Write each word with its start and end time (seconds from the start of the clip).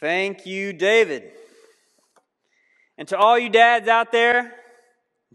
Thank 0.00 0.44
you, 0.44 0.74
David. 0.74 1.32
And 2.98 3.08
to 3.08 3.16
all 3.16 3.38
you 3.38 3.48
dads 3.48 3.88
out 3.88 4.12
there, 4.12 4.54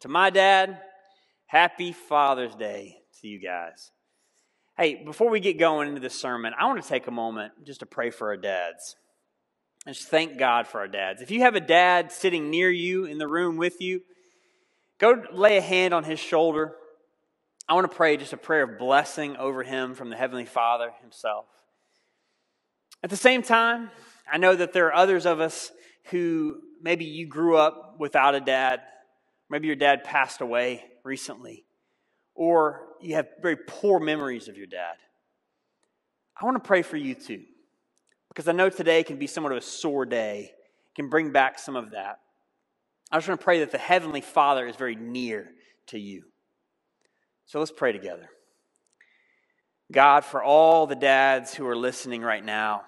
to 0.02 0.08
my 0.08 0.30
dad, 0.30 0.80
happy 1.48 1.94
Father's 1.94 2.54
Day 2.54 3.00
to 3.20 3.28
you 3.28 3.40
guys. 3.40 3.92
Hey, 4.78 5.04
before 5.04 5.32
we 5.32 5.40
get 5.40 5.58
going 5.58 5.90
into 5.90 6.00
this 6.00 6.14
sermon, 6.14 6.54
I 6.60 6.68
want 6.68 6.82
to 6.82 6.88
take 6.88 7.08
a 7.08 7.12
moment 7.12 7.54
just 7.66 7.80
to 7.80 7.88
pray 7.88 8.12
for 8.12 8.28
our 8.28 8.38
dads. 8.38 8.96
And 9.88 9.96
just 9.96 10.10
thank 10.10 10.38
God 10.38 10.68
for 10.68 10.80
our 10.80 10.88
dads. 10.88 11.24
If 11.24 11.32
you 11.32 11.42
have 11.42 11.56
a 11.56 11.60
dad 11.60 12.12
sitting 12.12 12.52
near 12.52 12.70
you 12.70 13.06
in 13.06 13.18
the 13.18 13.28
room 13.28 13.58
with 13.58 13.82
you, 13.82 14.02
go 15.00 15.24
lay 15.34 15.58
a 15.58 15.62
hand 15.62 15.92
on 15.92 16.04
his 16.04 16.20
shoulder. 16.20 16.76
I 17.68 17.74
want 17.74 17.90
to 17.90 17.98
pray 17.98 18.16
just 18.16 18.34
a 18.34 18.38
prayer 18.38 18.64
of 18.64 18.78
blessing 18.78 19.38
over 19.38 19.64
him 19.64 19.96
from 19.96 20.12
the 20.12 20.16
Heavenly 20.16 20.46
Father 20.46 20.92
himself. 21.02 21.46
At 23.04 23.10
the 23.10 23.18
same 23.18 23.42
time, 23.42 23.90
I 24.30 24.38
know 24.38 24.56
that 24.56 24.74
there 24.74 24.88
are 24.88 24.96
others 24.96 25.26
of 25.26 25.40
us 25.40 25.72
who 26.06 26.58
maybe 26.82 27.06
you 27.06 27.28
grew 27.28 27.58
up 27.58 27.96
without 28.00 28.36
a 28.36 28.40
dad, 28.40 28.82
maybe 29.50 29.68
your 29.68 29.76
dad 29.76 30.04
passed 30.04 30.42
away 30.42 30.84
recently, 31.04 31.66
or 32.34 32.88
you 33.02 33.16
have 33.16 33.28
very 33.42 33.56
poor 33.56 34.00
memories 34.00 34.48
of 34.48 34.58
your 34.58 34.68
dad. 34.68 34.96
I 36.40 36.46
want 36.46 36.62
to 36.62 36.68
pray 36.68 36.82
for 36.82 36.98
you 36.98 37.14
too, 37.14 37.44
because 38.30 38.48
I 38.48 38.52
know 38.52 38.70
today 38.70 39.04
can 39.04 39.18
be 39.18 39.28
somewhat 39.28 39.52
of 39.52 39.60
a 39.60 39.62
sore 39.62 40.06
day, 40.06 40.52
can 40.96 41.10
bring 41.10 41.32
back 41.32 41.60
some 41.60 41.76
of 41.76 41.92
that. 41.92 42.20
I 43.12 43.18
just 43.18 43.28
want 43.28 43.40
to 43.40 43.44
pray 43.44 43.60
that 43.60 43.72
the 43.72 43.78
Heavenly 43.78 44.22
Father 44.22 44.66
is 44.66 44.76
very 44.76 44.96
near 44.96 45.52
to 45.88 46.00
you. 46.00 46.24
So 47.46 47.60
let's 47.60 47.72
pray 47.72 47.92
together. 47.92 48.30
God, 49.92 50.24
for 50.24 50.42
all 50.42 50.88
the 50.88 50.96
dads 50.96 51.54
who 51.54 51.68
are 51.68 51.76
listening 51.76 52.22
right 52.22 52.44
now, 52.44 52.84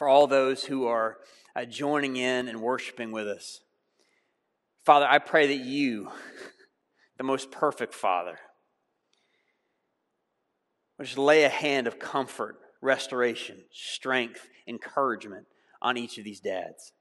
for 0.00 0.08
all 0.08 0.26
those 0.26 0.64
who 0.64 0.86
are 0.86 1.18
uh, 1.54 1.66
joining 1.66 2.16
in 2.16 2.48
and 2.48 2.62
worshiping 2.62 3.12
with 3.12 3.28
us. 3.28 3.60
Father, 4.82 5.06
I 5.06 5.18
pray 5.18 5.48
that 5.48 5.62
you, 5.62 6.08
the 7.18 7.22
most 7.22 7.50
perfect 7.50 7.92
Father, 7.92 8.38
would 10.96 11.04
just 11.04 11.18
lay 11.18 11.44
a 11.44 11.50
hand 11.50 11.86
of 11.86 11.98
comfort, 11.98 12.56
restoration, 12.80 13.58
strength, 13.74 14.48
encouragement 14.66 15.44
on 15.82 15.98
each 15.98 16.16
of 16.16 16.24
these 16.24 16.40
dads. 16.40 16.92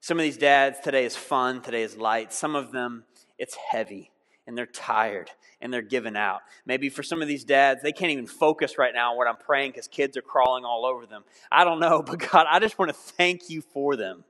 Some 0.00 0.18
of 0.18 0.24
these 0.24 0.36
dads, 0.36 0.80
today 0.80 1.04
is 1.04 1.14
fun, 1.14 1.62
today 1.62 1.84
is 1.84 1.96
light. 1.96 2.32
Some 2.32 2.56
of 2.56 2.72
them, 2.72 3.04
it's 3.38 3.56
heavy 3.70 4.10
and 4.46 4.56
they're 4.56 4.66
tired 4.66 5.30
and 5.60 5.72
they're 5.72 5.82
given 5.82 6.16
out. 6.16 6.40
Maybe 6.66 6.88
for 6.88 7.02
some 7.02 7.22
of 7.22 7.28
these 7.28 7.44
dads, 7.44 7.82
they 7.82 7.92
can't 7.92 8.10
even 8.10 8.26
focus 8.26 8.78
right 8.78 8.92
now 8.92 9.12
on 9.12 9.16
what 9.16 9.28
I'm 9.28 9.36
praying 9.36 9.72
because 9.72 9.88
kids 9.88 10.16
are 10.16 10.22
crawling 10.22 10.64
all 10.64 10.84
over 10.84 11.06
them. 11.06 11.22
I 11.50 11.64
don't 11.64 11.80
know, 11.80 12.02
but 12.06 12.18
God, 12.18 12.46
I 12.50 12.58
just 12.58 12.78
want 12.78 12.90
to 12.90 12.96
thank 12.96 13.48
you 13.48 13.62
for 13.62 13.96
them. 13.96 14.24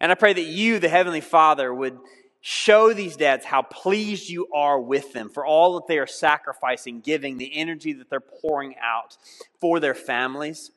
And 0.00 0.10
I 0.12 0.16
pray 0.16 0.32
that 0.32 0.42
you, 0.42 0.78
the 0.78 0.88
Heavenly 0.88 1.20
Father, 1.20 1.72
would 1.72 1.98
show 2.40 2.92
these 2.92 3.16
dads 3.16 3.46
how 3.46 3.62
pleased 3.62 4.28
you 4.28 4.48
are 4.52 4.78
with 4.78 5.12
them 5.12 5.30
for 5.30 5.46
all 5.46 5.74
that 5.74 5.86
they 5.86 5.98
are 5.98 6.06
sacrificing, 6.06 7.00
giving, 7.00 7.38
the 7.38 7.56
energy 7.56 7.92
that 7.94 8.10
they're 8.10 8.20
pouring 8.20 8.74
out 8.82 9.16
for 9.60 9.80
their 9.80 9.94
families. 9.94 10.70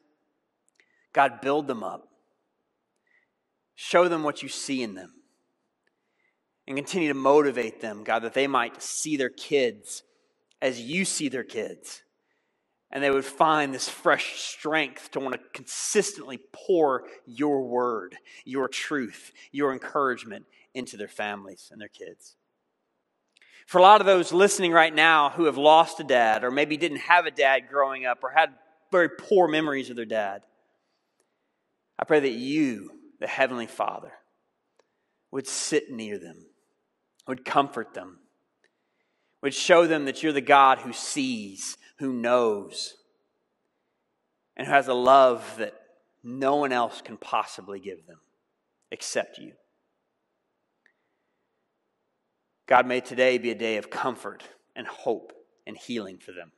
God, 1.11 1.42
build 1.42 1.67
them 1.67 1.84
up. 1.84 2.08
Show 3.76 4.08
them 4.08 4.23
what 4.23 4.42
you 4.42 4.50
see 4.50 4.82
in 4.82 4.95
them 4.95 5.17
and 6.68 6.76
continue 6.76 7.08
to 7.08 7.14
motivate 7.14 7.80
them, 7.80 8.04
God, 8.04 8.23
that 8.23 8.34
they 8.34 8.48
might 8.48 8.82
see 8.82 9.16
their 9.16 9.30
kids 9.30 10.04
as 10.62 10.82
you 10.82 11.06
see 11.06 11.30
their 11.30 11.44
kids. 11.44 12.02
And 12.92 13.04
they 13.04 13.12
would 13.12 13.26
find 13.26 13.73
this 13.73 13.90
fresh 13.90 14.40
strength 14.40 15.12
to 15.12 15.20
want 15.20 15.34
to 15.34 15.42
consistently 15.54 16.40
pour 16.52 17.04
your 17.26 17.64
word, 17.64 18.16
your 18.45 18.68
truth, 18.68 19.32
your 19.52 19.72
encouragement 19.73 20.45
into 20.73 20.98
their 20.98 21.08
families 21.08 21.70
and 21.72 21.80
their 21.80 21.88
kids. 21.88 22.36
For 23.66 23.80
a 23.80 23.82
lot 23.82 24.00
of 24.00 24.08
those 24.08 24.32
listening 24.32 24.72
right 24.72 24.94
now 24.94 25.30
who 25.30 25.45
have 25.45 25.58
lost 25.58 26.00
a 26.00 26.04
dad, 26.04 26.45
or 26.45 26.52
maybe 26.52 26.77
didn't 26.77 27.00
have 27.00 27.26
a 27.26 27.32
dad 27.32 27.64
growing 27.70 28.06
up, 28.06 28.23
or 28.23 28.30
had 28.30 28.54
very 28.92 29.10
poor 29.10 29.48
memories 29.50 29.89
of 29.89 29.98
their 29.98 30.06
dad, 30.06 30.44
I 32.00 32.06
pray 32.06 32.22
that 32.22 32.32
you, 32.32 32.92
the 33.20 33.27
Heavenly 33.27 33.67
Father, 33.67 34.14
would 35.32 35.48
sit 35.48 35.92
near 35.92 36.17
them 36.17 36.45
would 37.27 37.45
comfort 37.45 37.93
them, 37.93 38.20
would 39.42 39.54
show 39.54 39.86
them 39.86 40.05
that 40.05 40.23
you're 40.23 40.33
the 40.33 40.42
God 40.42 40.80
who 40.80 40.93
sees, 40.93 41.77
who 41.99 42.14
knows, 42.14 42.95
and 44.55 44.67
who 44.67 44.73
has 44.73 44.88
a 44.88 44.93
love 44.93 45.55
that 45.58 45.73
no 46.23 46.55
one 46.55 46.71
else 46.71 47.02
can 47.02 47.17
possibly 47.17 47.80
give 47.80 48.05
them 48.08 48.20
except 48.92 49.38
you. 49.38 49.54
God, 52.67 52.86
may 52.86 52.99
today 52.99 53.38
be 53.38 53.52
a 53.52 53.55
day 53.55 53.77
of 53.77 53.89
comfort 53.89 54.44
and 54.76 54.88
hope 54.88 55.32
and 55.65 55.77
healing 55.77 56.17
for 56.17 56.32
them. 56.32 56.52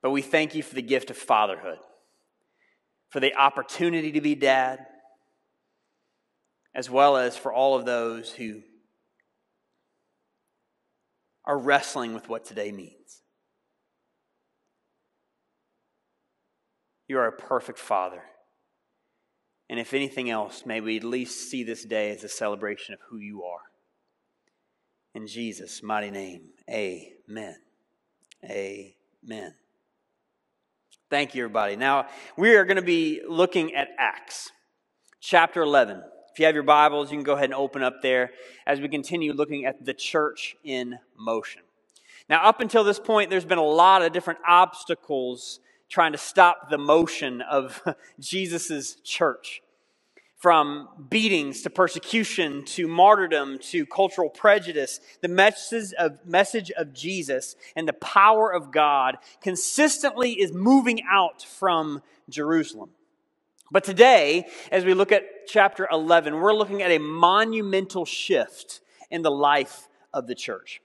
But 0.00 0.10
we 0.10 0.22
thank 0.22 0.54
you 0.54 0.62
for 0.62 0.74
the 0.74 0.82
gift 0.82 1.10
of 1.10 1.16
fatherhood, 1.16 1.78
for 3.10 3.20
the 3.20 3.34
opportunity 3.34 4.12
to 4.12 4.20
be 4.20 4.34
dad 4.34 4.86
as 6.74 6.88
well 6.90 7.16
as 7.16 7.36
for 7.36 7.52
all 7.52 7.76
of 7.76 7.84
those 7.84 8.32
who 8.32 8.62
are 11.44 11.58
wrestling 11.58 12.14
with 12.14 12.28
what 12.28 12.44
today 12.44 12.70
means. 12.70 13.22
You 17.08 17.18
are 17.18 17.26
a 17.26 17.32
perfect 17.32 17.78
Father. 17.78 18.22
And 19.70 19.80
if 19.80 19.94
anything 19.94 20.30
else, 20.30 20.64
may 20.64 20.80
we 20.80 20.96
at 20.98 21.04
least 21.04 21.50
see 21.50 21.62
this 21.62 21.84
day 21.84 22.10
as 22.10 22.22
a 22.22 22.28
celebration 22.28 22.94
of 22.94 23.00
who 23.08 23.18
you 23.18 23.44
are. 23.44 23.60
In 25.14 25.26
Jesus' 25.26 25.82
mighty 25.82 26.10
name, 26.10 26.42
amen. 26.70 27.56
Amen. 28.44 29.54
Thank 31.10 31.34
you, 31.34 31.44
everybody. 31.44 31.76
Now, 31.76 32.06
we 32.36 32.54
are 32.54 32.64
going 32.64 32.76
to 32.76 32.82
be 32.82 33.22
looking 33.26 33.74
at 33.74 33.88
Acts 33.98 34.52
chapter 35.20 35.62
11. 35.62 36.02
If 36.38 36.42
you 36.42 36.46
have 36.46 36.54
your 36.54 36.62
Bibles, 36.62 37.10
you 37.10 37.16
can 37.16 37.24
go 37.24 37.32
ahead 37.32 37.46
and 37.46 37.54
open 37.54 37.82
up 37.82 38.00
there 38.00 38.30
as 38.64 38.80
we 38.80 38.88
continue 38.88 39.32
looking 39.32 39.64
at 39.64 39.84
the 39.84 39.92
church 39.92 40.54
in 40.62 40.96
motion. 41.18 41.62
Now, 42.30 42.44
up 42.44 42.60
until 42.60 42.84
this 42.84 43.00
point, 43.00 43.28
there's 43.28 43.44
been 43.44 43.58
a 43.58 43.64
lot 43.64 44.02
of 44.02 44.12
different 44.12 44.38
obstacles 44.46 45.58
trying 45.88 46.12
to 46.12 46.18
stop 46.18 46.70
the 46.70 46.78
motion 46.78 47.42
of 47.42 47.82
Jesus' 48.20 49.00
church. 49.02 49.62
From 50.36 50.86
beatings 51.10 51.62
to 51.62 51.70
persecution 51.70 52.64
to 52.66 52.86
martyrdom 52.86 53.58
to 53.70 53.84
cultural 53.86 54.30
prejudice, 54.30 55.00
the 55.20 55.92
of, 55.98 56.24
message 56.24 56.70
of 56.70 56.94
Jesus 56.94 57.56
and 57.74 57.88
the 57.88 57.94
power 57.94 58.52
of 58.52 58.70
God 58.70 59.16
consistently 59.42 60.40
is 60.40 60.52
moving 60.52 61.00
out 61.10 61.42
from 61.42 62.00
Jerusalem. 62.30 62.90
But 63.70 63.84
today, 63.84 64.46
as 64.72 64.84
we 64.84 64.94
look 64.94 65.12
at 65.12 65.46
chapter 65.46 65.86
11, 65.90 66.34
we're 66.34 66.54
looking 66.54 66.82
at 66.82 66.90
a 66.90 66.98
monumental 66.98 68.04
shift 68.04 68.80
in 69.10 69.22
the 69.22 69.30
life 69.30 69.88
of 70.12 70.26
the 70.26 70.34
church. 70.34 70.80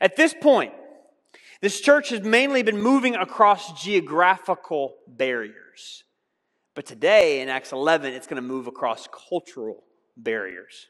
At 0.00 0.16
this 0.16 0.34
point, 0.40 0.72
this 1.60 1.80
church 1.80 2.08
has 2.10 2.22
mainly 2.22 2.62
been 2.62 2.80
moving 2.80 3.14
across 3.14 3.80
geographical 3.80 4.96
barriers. 5.06 6.04
But 6.74 6.86
today, 6.86 7.40
in 7.40 7.48
Acts 7.48 7.70
11, 7.72 8.12
it's 8.12 8.26
going 8.26 8.42
to 8.42 8.46
move 8.46 8.66
across 8.66 9.08
cultural 9.28 9.84
barriers. 10.16 10.88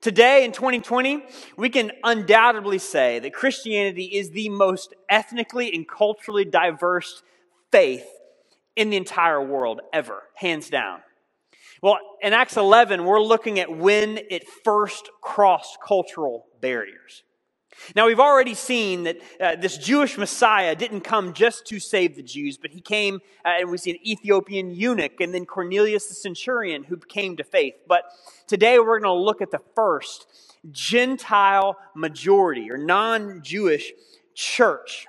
Today, 0.00 0.44
in 0.44 0.50
2020, 0.50 1.24
we 1.56 1.70
can 1.70 1.92
undoubtedly 2.02 2.78
say 2.78 3.20
that 3.20 3.32
Christianity 3.32 4.06
is 4.06 4.30
the 4.30 4.48
most 4.48 4.94
ethnically 5.08 5.72
and 5.72 5.88
culturally 5.88 6.44
diverse 6.44 7.22
faith 7.70 8.06
in 8.76 8.90
the 8.90 8.96
entire 8.96 9.42
world 9.42 9.80
ever, 9.92 10.22
hands 10.34 10.70
down. 10.70 11.00
Well, 11.82 11.98
in 12.22 12.32
Acts 12.32 12.56
11, 12.56 13.04
we're 13.04 13.20
looking 13.20 13.58
at 13.58 13.76
when 13.76 14.18
it 14.30 14.48
first 14.64 15.10
crossed 15.20 15.78
cultural 15.84 16.46
barriers. 16.60 17.24
Now, 17.96 18.06
we've 18.06 18.20
already 18.20 18.54
seen 18.54 19.04
that 19.04 19.18
uh, 19.40 19.56
this 19.56 19.78
Jewish 19.78 20.16
Messiah 20.16 20.76
didn't 20.76 21.00
come 21.00 21.32
just 21.32 21.66
to 21.66 21.80
save 21.80 22.16
the 22.16 22.22
Jews, 22.22 22.58
but 22.58 22.70
he 22.70 22.80
came, 22.80 23.16
uh, 23.44 23.60
and 23.60 23.70
we 23.70 23.78
see 23.78 23.90
an 23.90 24.06
Ethiopian 24.06 24.70
eunuch, 24.70 25.20
and 25.20 25.34
then 25.34 25.46
Cornelius 25.46 26.06
the 26.06 26.14
centurion 26.14 26.84
who 26.84 26.96
came 26.98 27.36
to 27.38 27.44
faith. 27.44 27.74
But 27.88 28.04
today 28.46 28.78
we're 28.78 29.00
going 29.00 29.02
to 29.02 29.12
look 29.12 29.40
at 29.40 29.50
the 29.50 29.60
first 29.74 30.26
Gentile 30.70 31.76
majority 31.96 32.70
or 32.70 32.78
non 32.78 33.42
Jewish 33.42 33.92
church 34.34 35.06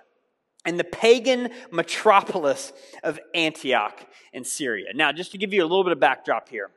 and 0.65 0.79
the 0.79 0.83
pagan 0.83 1.49
metropolis 1.71 2.73
of 3.03 3.19
Antioch 3.33 4.05
in 4.31 4.43
Syria. 4.43 4.87
Now, 4.93 5.11
just 5.11 5.31
to 5.31 5.37
give 5.37 5.53
you 5.53 5.61
a 5.61 5.67
little 5.67 5.83
bit 5.83 5.93
of 5.93 5.99
backdrop 5.99 6.49
here, 6.49 6.71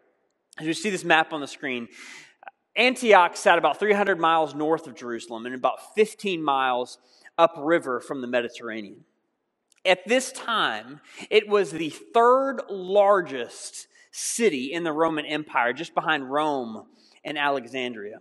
as 0.58 0.66
you 0.66 0.74
see 0.74 0.90
this 0.90 1.04
map 1.04 1.32
on 1.32 1.40
the 1.40 1.46
screen, 1.46 1.88
Antioch 2.76 3.36
sat 3.36 3.58
about 3.58 3.78
300 3.78 4.18
miles 4.18 4.54
north 4.54 4.86
of 4.86 4.94
Jerusalem 4.94 5.46
and 5.46 5.54
about 5.54 5.94
15 5.94 6.42
miles 6.42 6.98
upriver 7.38 8.00
from 8.00 8.20
the 8.20 8.26
Mediterranean. 8.26 9.04
At 9.84 10.06
this 10.06 10.32
time, 10.32 11.00
it 11.30 11.48
was 11.48 11.70
the 11.70 11.90
third 11.90 12.62
largest 12.68 13.86
city 14.10 14.72
in 14.72 14.82
the 14.82 14.92
Roman 14.92 15.24
Empire, 15.24 15.72
just 15.72 15.94
behind 15.94 16.30
Rome 16.30 16.86
and 17.24 17.38
Alexandria. 17.38 18.20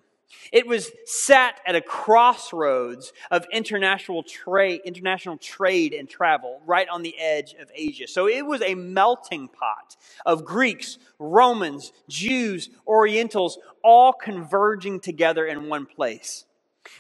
It 0.51 0.67
was 0.67 0.91
sat 1.05 1.59
at 1.65 1.75
a 1.75 1.81
crossroads 1.81 3.13
of 3.31 3.45
international 3.51 4.23
trade, 4.23 4.81
international 4.85 5.37
trade 5.37 5.93
and 5.93 6.09
travel, 6.09 6.61
right 6.65 6.87
on 6.89 7.01
the 7.01 7.17
edge 7.19 7.53
of 7.59 7.71
Asia. 7.73 8.07
So 8.07 8.27
it 8.27 8.45
was 8.45 8.61
a 8.61 8.75
melting 8.75 9.47
pot 9.47 9.95
of 10.25 10.45
Greeks, 10.45 10.97
Romans, 11.19 11.91
Jews, 12.07 12.69
Orientals, 12.87 13.57
all 13.83 14.13
converging 14.13 14.99
together 14.99 15.45
in 15.45 15.69
one 15.69 15.85
place. 15.85 16.45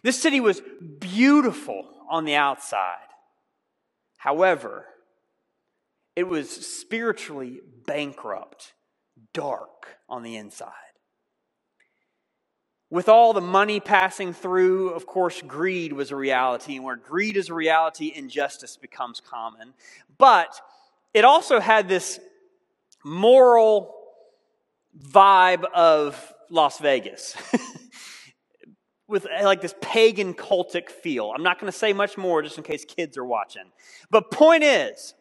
This 0.03 0.21
city 0.21 0.39
was 0.39 0.61
beautiful 0.99 1.87
on 2.09 2.25
the 2.25 2.35
outside. 2.35 2.97
However, 4.17 4.87
it 6.15 6.27
was 6.27 6.49
spiritually 6.49 7.59
bankrupt, 7.85 8.73
dark 9.33 9.97
on 10.09 10.23
the 10.23 10.35
inside. 10.35 10.71
With 12.95 13.09
all 13.09 13.33
the 13.33 13.41
money 13.41 13.81
passing 13.81 14.31
through, 14.31 14.91
of 14.91 15.05
course, 15.05 15.41
greed 15.41 15.91
was 15.91 16.11
a 16.11 16.15
reality. 16.15 16.77
And 16.77 16.85
where 16.85 16.95
greed 16.95 17.35
is 17.35 17.49
a 17.49 17.53
reality, 17.53 18.13
injustice 18.15 18.77
becomes 18.77 19.19
common. 19.19 19.73
But 20.17 20.57
it 21.13 21.25
also 21.25 21.59
had 21.59 21.89
this 21.89 22.21
moral 23.03 23.93
vibe 24.97 25.65
of 25.73 26.33
Las 26.49 26.79
Vegas. 26.79 27.35
with 29.09 29.27
like 29.43 29.59
this 29.59 29.75
pagan 29.81 30.33
cultic 30.33 30.89
feel. 30.89 31.33
I'm 31.35 31.43
not 31.43 31.59
going 31.59 31.69
to 31.69 31.77
say 31.77 31.91
much 31.91 32.17
more 32.17 32.41
just 32.41 32.57
in 32.57 32.63
case 32.63 32.85
kids 32.85 33.17
are 33.17 33.25
watching. 33.25 33.73
But 34.09 34.31
point 34.31 34.63
is 34.63 35.15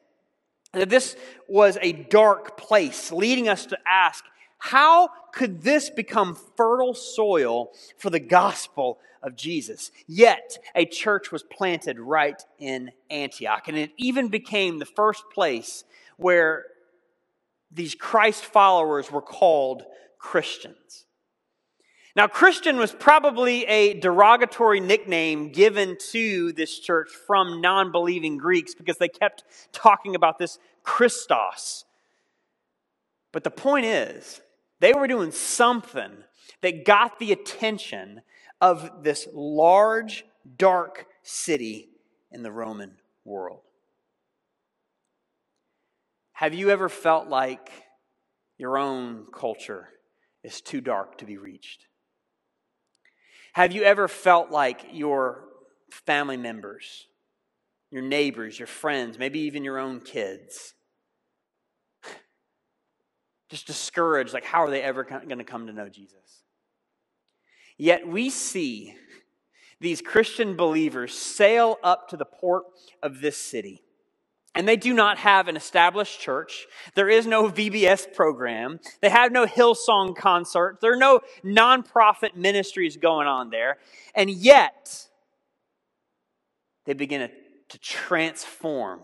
that 0.75 0.91
this 0.91 1.17
was 1.49 1.77
a 1.83 1.91
dark 1.91 2.57
place, 2.57 3.11
leading 3.11 3.49
us 3.49 3.67
to 3.67 3.79
ask 3.85 4.25
how 4.65 5.11
could 5.35 5.61
this 5.61 5.91
become 5.91 6.35
fertile 6.57 6.95
soil 6.95 7.71
for 7.99 8.09
the 8.09 8.19
gospel 8.19 8.99
of 9.23 9.37
Jesus? 9.37 9.91
Yet, 10.07 10.57
a 10.75 10.87
church 10.87 11.31
was 11.31 11.43
planted 11.43 12.01
right 12.01 12.43
in 12.59 12.91
Antioch, 13.11 13.69
and 13.69 13.77
it 13.77 13.91
even 13.99 14.29
became 14.29 14.79
the 14.79 14.87
first 14.87 15.25
place 15.35 15.85
where 16.17 16.65
these 17.71 17.95
Christ 17.95 18.43
followers 18.43 19.13
were 19.13 19.21
called 19.21 19.83
Christians. 20.19 21.05
Now, 22.17 22.27
Christian 22.27 22.79
was 22.79 22.91
probably 22.91 23.67
a 23.67 24.01
derogatory 24.01 24.81
nickname 24.81 25.51
given 25.53 25.99
to 26.13 26.53
this 26.53 26.79
church 26.79 27.11
from 27.27 27.61
non 27.61 27.93
believing 27.93 28.39
Greeks 28.39 28.75
because 28.75 28.97
they 28.97 29.09
kept 29.09 29.45
talking 29.73 30.15
about 30.15 30.39
this 30.39 30.59
Christos. 30.83 31.85
But 33.31 33.45
the 33.45 33.51
point 33.51 33.85
is, 33.85 34.41
they 34.81 34.93
were 34.93 35.07
doing 35.07 35.31
something 35.31 36.13
that 36.61 36.85
got 36.85 37.19
the 37.19 37.33
attention 37.33 38.23
of 38.61 39.03
this 39.03 39.29
large, 39.33 40.25
dark 40.57 41.07
city 41.23 41.91
in 42.31 42.43
the 42.43 42.53
Roman 42.53 42.97
world. 43.25 43.61
Have 46.33 46.55
you 46.55 46.71
ever 46.71 46.89
felt 46.89 47.29
like 47.29 47.71
your 48.59 48.77
own 48.77 49.27
culture 49.33 49.89
is 50.43 50.61
too 50.61 50.81
dark 50.81 51.19
to 51.19 51.25
be 51.25 51.37
reached? 51.37 51.87
Have 53.53 53.73
you 53.73 53.83
ever 53.85 54.09
felt 54.09 54.51
like 54.51 54.85
your 54.93 55.45
family 55.91 56.37
members, 56.37 57.07
your 57.91 58.03
neighbors, 58.03 58.59
your 58.59 58.67
friends, 58.67 59.19
maybe 59.19 59.39
even 59.41 59.63
your 59.63 59.79
own 59.79 60.01
kids 60.01 60.75
just 63.49 63.67
discouraged 63.67 64.33
like 64.33 64.45
how 64.45 64.63
are 64.63 64.71
they 64.71 64.83
ever 64.83 65.05
going 65.05 65.39
to 65.39 65.45
come 65.45 65.67
to 65.67 65.73
know 65.73 65.89
jesus 65.89 66.43
yet 67.77 68.07
we 68.07 68.31
see 68.31 68.95
these 69.81 70.01
christian 70.01 70.57
believers 70.57 71.17
sail 71.17 71.79
up 71.83 72.09
to 72.09 72.17
the 72.17 72.25
port 72.25 72.65
of 73.03 73.21
this 73.21 73.37
city 73.37 73.85
and 74.55 74.69
they 74.69 74.77
do 74.77 74.95
not 74.95 75.19
have 75.19 75.49
an 75.49 75.57
established 75.57 76.21
church. 76.21 76.67
There 76.95 77.09
is 77.09 77.27
no 77.27 77.51
VBS 77.51 78.15
program. 78.15 78.79
They 79.01 79.09
have 79.09 79.33
no 79.33 79.47
Hillsong 79.47 80.17
concert. 80.17 80.79
There 80.81 80.93
are 80.93 80.97
no 80.97 81.21
nonprofit 81.45 82.37
ministries 82.37 82.97
going 82.97 83.27
on 83.27 83.51
there. 83.51 83.79
And 84.15 84.31
yet, 84.31 85.09
they 86.85 86.93
begin 86.93 87.29
to 87.69 87.79
transform 87.79 89.01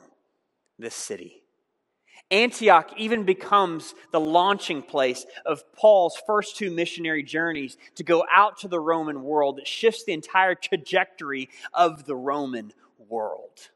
this 0.78 0.94
city. 0.94 1.39
Antioch 2.31 2.93
even 2.97 3.25
becomes 3.25 3.94
the 4.12 4.21
launching 4.21 4.82
place 4.82 5.27
of 5.44 5.65
Paul's 5.73 6.17
first 6.27 6.56
two 6.56 6.71
missionary 6.71 7.25
journeys 7.25 7.77
to 7.97 8.05
go 8.05 8.25
out 8.31 8.59
to 8.59 8.69
the 8.69 8.79
Roman 8.79 9.23
world 9.23 9.56
that 9.56 9.67
shifts 9.67 10.05
the 10.05 10.12
entire 10.12 10.55
trajectory 10.55 11.49
of 11.75 12.06
the 12.06 12.15
Roman 12.15 12.73
world. 13.09 13.71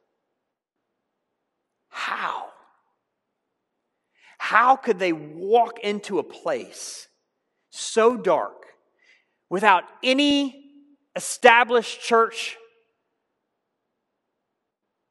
How? 1.88 2.46
How 4.38 4.76
could 4.76 4.98
they 4.98 5.12
walk 5.12 5.80
into 5.80 6.18
a 6.18 6.22
place 6.22 7.08
so 7.70 8.16
dark 8.16 8.66
without 9.50 9.84
any 10.02 10.64
established 11.16 12.00
church 12.00 12.56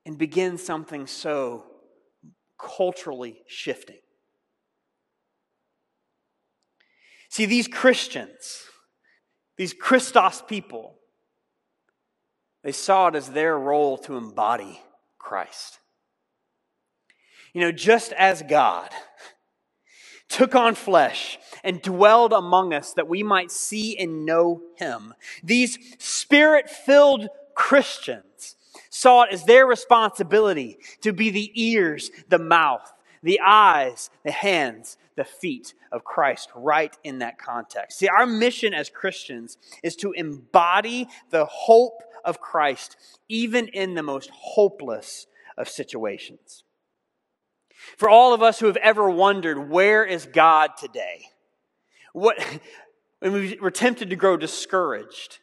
and 0.05 0.17
begin 0.17 0.57
something 0.57 1.07
so 1.07 1.65
culturally 2.63 3.41
shifting. 3.47 3.99
See, 7.29 7.45
these 7.45 7.67
Christians, 7.67 8.65
these 9.57 9.73
Christos 9.73 10.43
people, 10.47 10.99
they 12.63 12.71
saw 12.71 13.07
it 13.07 13.15
as 13.15 13.31
their 13.31 13.57
role 13.57 13.97
to 13.99 14.15
embody 14.15 14.79
Christ. 15.17 15.79
You 17.53 17.61
know, 17.61 17.71
just 17.71 18.13
as 18.13 18.41
God 18.43 18.89
took 20.29 20.55
on 20.55 20.75
flesh 20.75 21.37
and 21.63 21.81
dwelled 21.81 22.33
among 22.33 22.73
us 22.73 22.93
that 22.93 23.07
we 23.07 23.23
might 23.23 23.51
see 23.51 23.97
and 23.97 24.25
know 24.25 24.61
him, 24.77 25.13
these 25.43 25.77
spirit 25.99 26.69
filled 26.69 27.27
Christians 27.55 28.55
saw 28.93 29.23
it 29.23 29.33
as 29.33 29.43
their 29.45 29.65
responsibility 29.65 30.77
to 31.01 31.11
be 31.11 31.31
the 31.31 31.51
ears, 31.55 32.11
the 32.29 32.37
mouth, 32.37 32.93
the 33.23 33.39
eyes, 33.43 34.11
the 34.23 34.31
hands, 34.31 34.97
the 35.15 35.23
feet 35.23 35.73
of 35.91 36.03
Christ 36.03 36.51
right 36.55 36.95
in 37.03 37.19
that 37.19 37.39
context. 37.39 37.97
See, 37.97 38.07
our 38.07 38.27
mission 38.27 38.71
as 38.73 38.91
Christians 38.91 39.57
is 39.81 39.95
to 39.97 40.11
embody 40.11 41.07
the 41.31 41.45
hope 41.45 42.03
of 42.23 42.39
Christ 42.39 42.95
even 43.27 43.67
in 43.67 43.95
the 43.95 44.03
most 44.03 44.29
hopeless 44.29 45.25
of 45.57 45.67
situations. 45.67 46.63
For 47.97 48.07
all 48.07 48.33
of 48.33 48.43
us 48.43 48.59
who 48.59 48.67
have 48.67 48.77
ever 48.77 49.09
wondered, 49.09 49.71
where 49.71 50.05
is 50.05 50.27
God 50.27 50.77
today? 50.77 51.25
What, 52.13 52.37
when 53.19 53.33
we 53.33 53.57
were 53.59 53.71
tempted 53.71 54.11
to 54.11 54.15
grow 54.15 54.37
discouraged. 54.37 55.39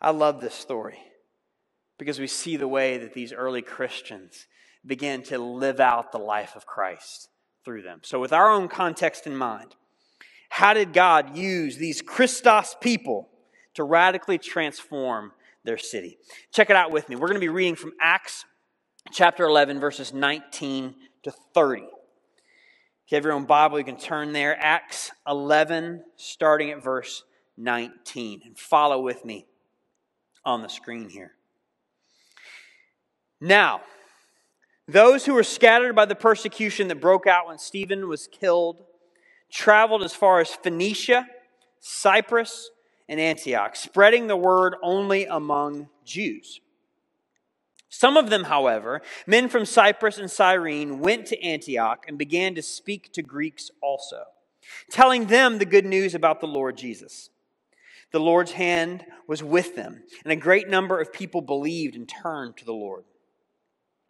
I 0.00 0.10
love 0.10 0.40
this 0.40 0.54
story 0.54 0.98
because 1.98 2.18
we 2.18 2.26
see 2.26 2.56
the 2.56 2.68
way 2.68 2.96
that 2.98 3.12
these 3.12 3.32
early 3.32 3.62
Christians 3.62 4.46
began 4.86 5.22
to 5.24 5.38
live 5.38 5.80
out 5.80 6.12
the 6.12 6.18
life 6.18 6.56
of 6.56 6.66
Christ 6.66 7.28
through 7.64 7.82
them. 7.82 8.00
So, 8.02 8.20
with 8.20 8.32
our 8.32 8.50
own 8.50 8.68
context 8.68 9.26
in 9.26 9.36
mind, 9.36 9.74
how 10.48 10.72
did 10.74 10.92
God 10.92 11.36
use 11.36 11.76
these 11.76 12.00
Christos 12.00 12.76
people 12.80 13.28
to 13.74 13.84
radically 13.84 14.38
transform 14.38 15.32
their 15.64 15.76
city? 15.76 16.18
Check 16.52 16.70
it 16.70 16.76
out 16.76 16.90
with 16.90 17.08
me. 17.08 17.16
We're 17.16 17.28
going 17.28 17.34
to 17.34 17.40
be 17.40 17.48
reading 17.48 17.76
from 17.76 17.92
Acts 18.00 18.44
chapter 19.12 19.44
11, 19.44 19.80
verses 19.80 20.12
19 20.14 20.94
to 21.24 21.32
30. 21.54 21.82
If 21.82 23.12
you 23.12 23.16
have 23.16 23.24
your 23.24 23.32
own 23.32 23.46
Bible, 23.46 23.78
you 23.78 23.84
can 23.84 23.98
turn 23.98 24.32
there. 24.32 24.56
Acts 24.58 25.10
11, 25.26 26.04
starting 26.16 26.70
at 26.70 26.82
verse 26.82 27.24
19, 27.56 28.42
and 28.44 28.58
follow 28.58 29.00
with 29.00 29.24
me 29.24 29.46
on 30.44 30.62
the 30.62 30.68
screen 30.68 31.08
here. 31.08 31.32
Now, 33.40 33.82
those 34.86 35.26
who 35.26 35.34
were 35.34 35.44
scattered 35.44 35.94
by 35.94 36.06
the 36.06 36.14
persecution 36.14 36.88
that 36.88 37.00
broke 37.00 37.26
out 37.26 37.46
when 37.46 37.58
Stephen 37.58 38.08
was 38.08 38.26
killed 38.26 38.84
traveled 39.50 40.02
as 40.02 40.14
far 40.14 40.40
as 40.40 40.50
Phoenicia, 40.50 41.26
Cyprus, 41.80 42.70
and 43.08 43.20
Antioch, 43.20 43.76
spreading 43.76 44.26
the 44.26 44.36
word 44.36 44.76
only 44.82 45.24
among 45.24 45.88
Jews. 46.04 46.60
Some 47.88 48.16
of 48.18 48.28
them, 48.28 48.44
however, 48.44 49.00
men 49.26 49.48
from 49.48 49.64
Cyprus 49.64 50.18
and 50.18 50.30
Cyrene, 50.30 51.00
went 51.00 51.26
to 51.26 51.42
Antioch 51.42 52.04
and 52.06 52.18
began 52.18 52.54
to 52.54 52.62
speak 52.62 53.12
to 53.14 53.22
Greeks 53.22 53.70
also, 53.80 54.24
telling 54.90 55.26
them 55.26 55.58
the 55.58 55.64
good 55.64 55.86
news 55.86 56.14
about 56.14 56.40
the 56.40 56.46
Lord 56.46 56.76
Jesus. 56.76 57.30
The 58.12 58.20
Lord's 58.20 58.52
hand 58.52 59.04
was 59.26 59.42
with 59.42 59.74
them, 59.74 60.02
and 60.22 60.32
a 60.32 60.36
great 60.36 60.68
number 60.68 61.00
of 61.00 61.12
people 61.12 61.40
believed 61.40 61.94
and 61.94 62.08
turned 62.08 62.58
to 62.58 62.64
the 62.64 62.72
Lord. 62.72 63.04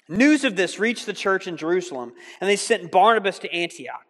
News 0.08 0.44
of 0.44 0.56
this 0.56 0.78
reached 0.78 1.06
the 1.06 1.12
church 1.12 1.46
in 1.46 1.56
Jerusalem, 1.56 2.12
and 2.40 2.48
they 2.48 2.56
sent 2.56 2.90
Barnabas 2.90 3.38
to 3.40 3.52
Antioch. 3.52 4.04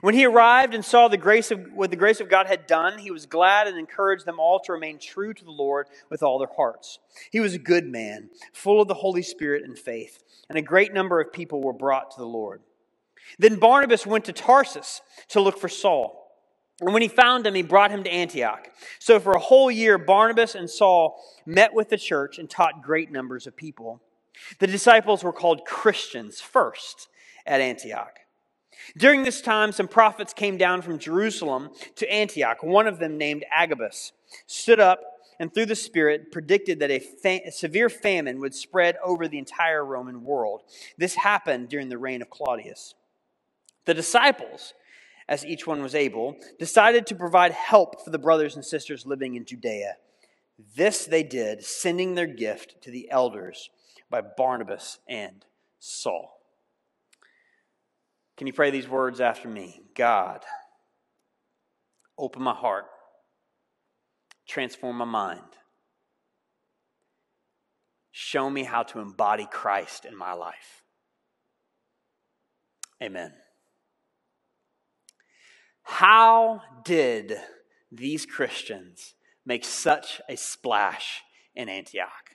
When 0.00 0.14
he 0.14 0.24
arrived 0.24 0.74
and 0.74 0.84
saw 0.84 1.08
the 1.08 1.16
grace 1.16 1.50
of, 1.50 1.72
what 1.72 1.90
the 1.90 1.96
grace 1.96 2.20
of 2.20 2.28
God 2.28 2.46
had 2.46 2.66
done, 2.66 2.98
he 2.98 3.10
was 3.10 3.26
glad 3.26 3.68
and 3.68 3.78
encouraged 3.78 4.24
them 4.24 4.40
all 4.40 4.58
to 4.60 4.72
remain 4.72 4.98
true 4.98 5.34
to 5.34 5.44
the 5.44 5.50
Lord 5.50 5.86
with 6.10 6.22
all 6.22 6.38
their 6.38 6.48
hearts. 6.56 6.98
He 7.30 7.40
was 7.40 7.54
a 7.54 7.58
good 7.58 7.86
man, 7.86 8.30
full 8.52 8.80
of 8.80 8.88
the 8.88 8.94
Holy 8.94 9.22
Spirit 9.22 9.62
and 9.64 9.78
faith, 9.78 10.22
and 10.48 10.58
a 10.58 10.62
great 10.62 10.92
number 10.92 11.20
of 11.20 11.32
people 11.32 11.62
were 11.62 11.72
brought 11.72 12.10
to 12.12 12.18
the 12.18 12.26
Lord. 12.26 12.62
Then 13.38 13.56
Barnabas 13.56 14.06
went 14.06 14.24
to 14.26 14.32
Tarsus 14.32 15.00
to 15.28 15.40
look 15.40 15.58
for 15.58 15.68
Saul. 15.68 16.20
And 16.80 16.92
when 16.92 17.02
he 17.02 17.08
found 17.08 17.46
him, 17.46 17.54
he 17.54 17.62
brought 17.62 17.92
him 17.92 18.02
to 18.04 18.12
Antioch. 18.12 18.68
So 18.98 19.20
for 19.20 19.32
a 19.32 19.38
whole 19.38 19.70
year, 19.70 19.96
Barnabas 19.96 20.54
and 20.54 20.68
Saul 20.68 21.22
met 21.46 21.72
with 21.72 21.88
the 21.88 21.96
church 21.96 22.38
and 22.38 22.50
taught 22.50 22.82
great 22.82 23.12
numbers 23.12 23.46
of 23.46 23.56
people. 23.56 24.02
The 24.58 24.66
disciples 24.66 25.22
were 25.22 25.32
called 25.32 25.64
Christians 25.64 26.40
first 26.40 27.08
at 27.46 27.60
Antioch. 27.60 28.18
During 28.96 29.22
this 29.22 29.40
time, 29.40 29.72
some 29.72 29.88
prophets 29.88 30.32
came 30.32 30.56
down 30.56 30.82
from 30.82 30.98
Jerusalem 30.98 31.70
to 31.96 32.12
Antioch. 32.12 32.62
One 32.62 32.86
of 32.86 32.98
them, 32.98 33.16
named 33.16 33.44
Agabus, 33.54 34.12
stood 34.46 34.80
up 34.80 35.00
and 35.40 35.52
through 35.52 35.66
the 35.66 35.76
Spirit 35.76 36.30
predicted 36.30 36.78
that 36.80 36.90
a, 36.90 36.98
fa- 36.98 37.46
a, 37.46 37.50
severe 37.50 37.88
famine 37.88 38.40
would 38.40 38.54
spread 38.54 38.96
over 39.04 39.26
the 39.26 39.38
entire 39.38 39.84
Roman 39.84 40.24
world. 40.24 40.62
This 40.96 41.16
happened 41.16 41.68
during 41.68 41.88
the 41.88 41.98
reign 41.98 42.22
of 42.22 42.30
Claudius. 42.30 42.94
The 43.84 43.94
disciples, 43.94 44.74
as 45.28 45.44
each 45.44 45.66
one 45.66 45.82
was 45.82 45.94
able, 45.94 46.36
decided 46.58 47.06
to 47.06 47.14
provide 47.14 47.52
help 47.52 48.04
for 48.04 48.10
the 48.10 48.18
brothers 48.18 48.54
and 48.54 48.64
sisters 48.64 49.06
living 49.06 49.34
in 49.34 49.44
Judea. 49.44 49.96
This 50.76 51.04
they 51.04 51.24
did, 51.24 51.64
sending 51.64 52.14
their 52.14 52.26
gift 52.28 52.76
to 52.82 52.90
the 52.90 53.10
elders 53.10 53.70
by 54.10 54.20
Barnabas 54.20 54.98
and 55.08 55.44
Saul. 55.78 56.40
Can 58.36 58.46
you 58.46 58.52
pray 58.52 58.70
these 58.70 58.88
words 58.88 59.20
after 59.20 59.48
me? 59.48 59.82
God, 59.94 60.44
open 62.18 62.42
my 62.42 62.54
heart, 62.54 62.86
transform 64.46 64.96
my 64.96 65.04
mind, 65.04 65.42
show 68.10 68.50
me 68.50 68.64
how 68.64 68.82
to 68.82 69.00
embody 69.00 69.46
Christ 69.50 70.04
in 70.04 70.16
my 70.16 70.32
life. 70.32 70.82
Amen. 73.02 73.32
How 75.82 76.62
did 76.84 77.36
these 77.92 78.26
Christians 78.26 79.14
make 79.44 79.64
such 79.64 80.20
a 80.28 80.36
splash 80.36 81.22
in 81.54 81.68
Antioch? 81.68 82.33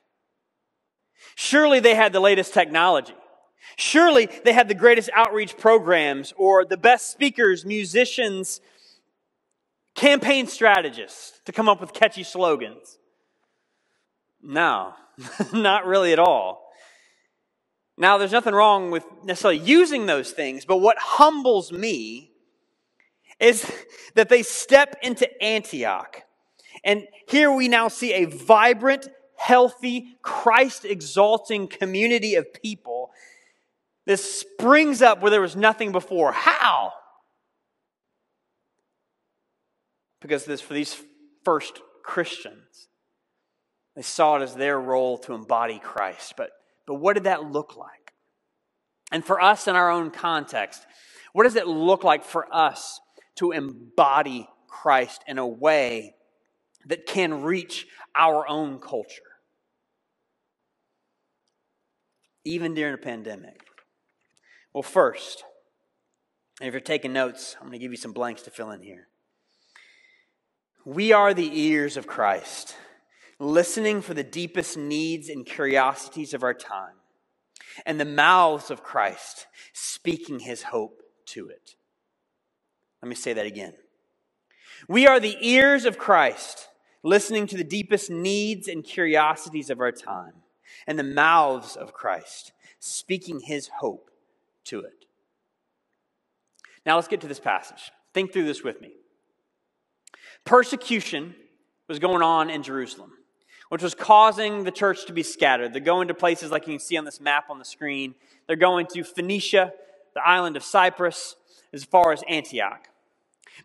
Surely 1.36 1.80
they 1.80 1.96
had 1.96 2.14
the 2.14 2.20
latest 2.20 2.54
technology. 2.54 3.14
Surely 3.76 4.28
they 4.44 4.54
had 4.54 4.68
the 4.68 4.74
greatest 4.74 5.10
outreach 5.14 5.58
programs 5.58 6.34
or 6.38 6.66
the 6.66 6.78
best 6.78 7.12
speakers, 7.12 7.66
musicians, 7.66 8.62
campaign 9.96 10.48
strategists 10.48 11.40
to 11.46 11.52
come 11.52 11.70
up 11.70 11.82
with 11.82 11.94
catchy 11.94 12.24
slogans. 12.24 12.98
No, 14.42 14.94
not 15.54 15.86
really 15.86 16.14
at 16.14 16.20
all. 16.20 16.70
Now, 17.98 18.18
there's 18.18 18.32
nothing 18.32 18.56
wrong 18.56 18.92
with 18.92 19.04
necessarily 19.26 19.60
using 19.60 20.06
those 20.06 20.32
things, 20.32 20.64
but 20.64 20.78
what 20.78 20.98
humbles 20.98 21.72
me 21.74 22.32
is 23.40 23.70
that 24.16 24.30
they 24.30 24.42
step 24.42 24.96
into 25.04 25.30
Antioch. 25.44 26.24
And 26.84 27.08
here 27.28 27.52
we 27.52 27.68
now 27.68 27.90
see 27.90 28.14
a 28.14 28.26
vibrant, 28.26 29.10
healthy, 29.40 30.18
Christ 30.22 30.86
exalting 30.86 31.68
community 31.68 32.36
of 32.36 32.54
people 32.54 33.12
this 34.10 34.40
springs 34.40 35.04
up 35.04 35.22
where 35.22 35.30
there 35.30 35.40
was 35.40 35.56
nothing 35.56 35.92
before. 35.92 36.32
How? 36.32 36.94
Because 40.20 40.46
this, 40.46 40.62
for 40.62 40.74
these 40.74 41.00
first 41.46 41.80
Christians, 42.04 42.88
they 43.96 44.02
saw 44.02 44.38
it 44.38 44.42
as 44.42 44.56
their 44.56 44.80
role 44.80 45.20
to 45.20 45.34
embody 45.34 45.78
Christ. 45.78 46.34
But, 46.38 46.50
but 46.88 46.96
what 46.96 47.14
did 47.14 47.26
that 47.26 47.52
look 47.52 47.78
like? 47.78 48.14
And 49.12 49.24
for 49.24 49.40
us 49.40 49.68
in 49.68 49.76
our 49.76 49.92
own 49.92 50.10
context, 50.10 50.88
what 51.32 51.44
does 51.44 51.56
it 51.56 51.68
look 51.68 52.04
like 52.04 52.24
for 52.24 52.52
us 52.52 53.00
to 53.36 53.52
embody 53.52 54.50
Christ 54.68 55.24
in 55.28 55.38
a 55.38 55.48
way 55.48 56.16
that 56.88 57.06
can 57.06 57.44
reach 57.44 57.86
our 58.16 58.48
own 58.48 58.80
culture? 58.80 59.29
Even 62.46 62.74
during 62.74 62.94
a 62.94 62.98
pandemic. 62.98 63.62
Well, 64.74 64.84
first, 64.84 65.44
if 66.62 66.74
you're 66.74 66.82
taking 66.82 67.14
notes, 67.14 67.56
I'm 67.60 67.68
going 67.68 67.74
to 67.74 67.80
give 67.80 67.92
you 67.92 67.98
some 67.98 68.14
blanks 68.14 68.42
to 68.44 68.52
fill 68.52 68.72
in 68.72 68.82
here. 68.82 69.08
We 70.86 71.12
are 71.12 71.34
the 71.34 71.60
ears 71.60 71.98
of 71.98 72.08
Christ, 72.08 72.76
listening 73.40 74.02
for 74.02 74.14
the 74.14 74.24
deepest 74.24 74.78
needs 74.78 75.30
and 75.30 75.46
curiosities 75.46 76.34
of 76.34 76.44
our 76.44 76.54
time, 76.54 76.96
and 77.86 78.00
the 78.00 78.06
mouths 78.06 78.72
of 78.72 78.84
Christ, 78.84 79.48
speaking 79.74 80.40
his 80.40 80.64
hope 80.64 81.02
to 81.28 81.50
it. 81.50 81.76
Let 83.02 83.10
me 83.10 83.16
say 83.16 83.34
that 83.34 83.46
again. 83.46 83.74
We 84.88 85.08
are 85.08 85.20
the 85.20 85.38
ears 85.42 85.86
of 85.86 85.98
Christ, 85.98 86.68
listening 87.04 87.48
to 87.48 87.58
the 87.58 87.64
deepest 87.64 88.10
needs 88.10 88.68
and 88.68 88.84
curiosities 88.84 89.70
of 89.70 89.80
our 89.80 89.92
time, 89.92 90.34
and 90.88 90.98
the 90.98 91.04
mouths 91.04 91.76
of 91.76 91.94
Christ, 91.94 92.54
speaking 92.80 93.40
his 93.40 93.70
hope 93.80 94.10
to 94.66 94.82
it. 94.82 95.06
Now 96.86 96.96
let's 96.96 97.08
get 97.08 97.22
to 97.22 97.28
this 97.28 97.40
passage. 97.40 97.92
Think 98.14 98.34
through 98.34 98.46
this 98.46 98.64
with 98.64 98.82
me. 98.82 98.94
Persecution 100.46 101.36
was 101.88 102.00
going 102.00 102.22
on 102.22 102.50
in 102.50 102.64
Jerusalem, 102.64 103.14
which 103.70 103.84
was 103.84 103.94
causing 103.94 104.64
the 104.64 104.72
church 104.72 105.06
to 105.06 105.14
be 105.14 105.24
scattered. 105.24 105.74
They're 105.74 105.82
going 105.82 106.08
to 106.08 106.14
places 106.14 106.52
like 106.52 106.68
you 106.68 106.74
can 106.74 106.80
see 106.80 106.98
on 106.98 107.06
this 107.06 107.20
map 107.20 107.50
on 107.50 107.60
the 107.60 107.66
screen. 107.66 108.16
They're 108.48 108.56
going 108.56 108.88
to 108.88 109.04
Phoenicia, 109.04 109.74
the 110.14 110.28
island 110.28 110.56
of 110.56 110.64
Cyprus, 110.64 111.36
as 111.74 111.84
far 111.84 112.12
as 112.12 112.24
Antioch. 112.28 112.88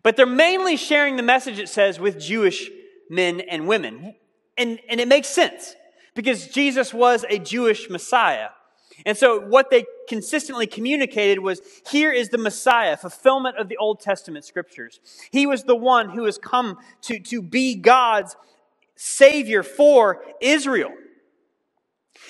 But 0.03 0.15
they're 0.15 0.25
mainly 0.25 0.77
sharing 0.77 1.15
the 1.15 1.23
message, 1.23 1.57
it 1.59 1.69
says, 1.69 1.99
with 1.99 2.19
Jewish 2.19 2.69
men 3.09 3.41
and 3.41 3.67
women. 3.67 4.15
And, 4.57 4.79
and 4.89 4.99
it 4.99 5.07
makes 5.07 5.27
sense 5.27 5.75
because 6.15 6.47
Jesus 6.47 6.93
was 6.93 7.25
a 7.29 7.37
Jewish 7.37 7.89
Messiah. 7.89 8.49
And 9.05 9.17
so 9.17 9.39
what 9.39 9.69
they 9.69 9.85
consistently 10.07 10.67
communicated 10.67 11.39
was 11.39 11.61
here 11.89 12.11
is 12.11 12.29
the 12.29 12.37
Messiah, 12.37 12.95
fulfillment 12.95 13.57
of 13.57 13.67
the 13.67 13.77
Old 13.77 13.99
Testament 13.99 14.45
scriptures. 14.45 14.99
He 15.31 15.45
was 15.45 15.63
the 15.63 15.75
one 15.75 16.09
who 16.09 16.25
has 16.25 16.37
come 16.37 16.77
to, 17.01 17.19
to 17.19 17.41
be 17.41 17.75
God's 17.75 18.35
Savior 18.95 19.63
for 19.63 20.23
Israel. 20.39 20.93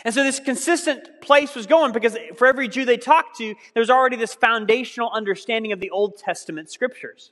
And 0.04 0.14
so 0.14 0.24
this 0.24 0.40
consistent 0.40 1.22
place 1.22 1.56
was 1.56 1.68
going 1.68 1.92
because 1.92 2.18
for 2.36 2.48
every 2.48 2.68
Jew 2.68 2.86
they 2.86 2.98
talked 2.98 3.38
to, 3.38 3.56
there's 3.74 3.90
already 3.90 4.18
this 4.18 4.34
foundational 4.34 5.12
understanding 5.14 5.72
of 5.72 5.80
the 5.80 5.92
Old 5.92 6.18
Testament 6.18 6.72
scriptures. 6.72 7.32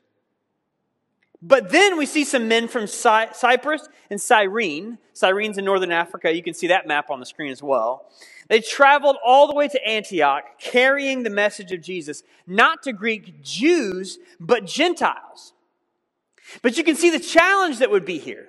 But 1.46 1.72
then 1.72 1.98
we 1.98 2.06
see 2.06 2.24
some 2.24 2.48
men 2.48 2.70
from 2.70 2.88
Cy- 2.88 3.34
Cyprus 3.34 3.90
and 4.10 4.20
Cyrene. 4.20 4.98
Cyrene's 5.12 5.58
in 5.58 5.66
northern 5.66 5.92
Africa. 5.92 6.34
You 6.34 6.42
can 6.42 6.54
see 6.54 6.68
that 6.68 6.88
map 6.88 7.10
on 7.10 7.20
the 7.20 7.26
screen 7.26 7.52
as 7.52 7.62
well. 7.62 8.06
They 8.48 8.62
traveled 8.62 9.18
all 9.26 9.48
the 9.48 9.54
way 9.54 9.68
to 9.68 9.86
Antioch 9.86 10.44
carrying 10.58 11.24
the 11.24 11.30
message 11.30 11.74
of 11.74 11.82
Jesus, 11.82 12.24
not 12.48 12.82
to 12.84 12.94
Greek 12.94 13.44
Jews, 13.44 14.20
but 14.40 14.66
Gentiles. 14.66 15.52
But 16.62 16.78
you 16.78 16.84
can 16.86 16.96
see 16.96 17.10
the 17.10 17.20
challenge 17.20 17.80
that 17.80 17.92
would 17.92 18.06
be 18.06 18.20
here. 18.20 18.48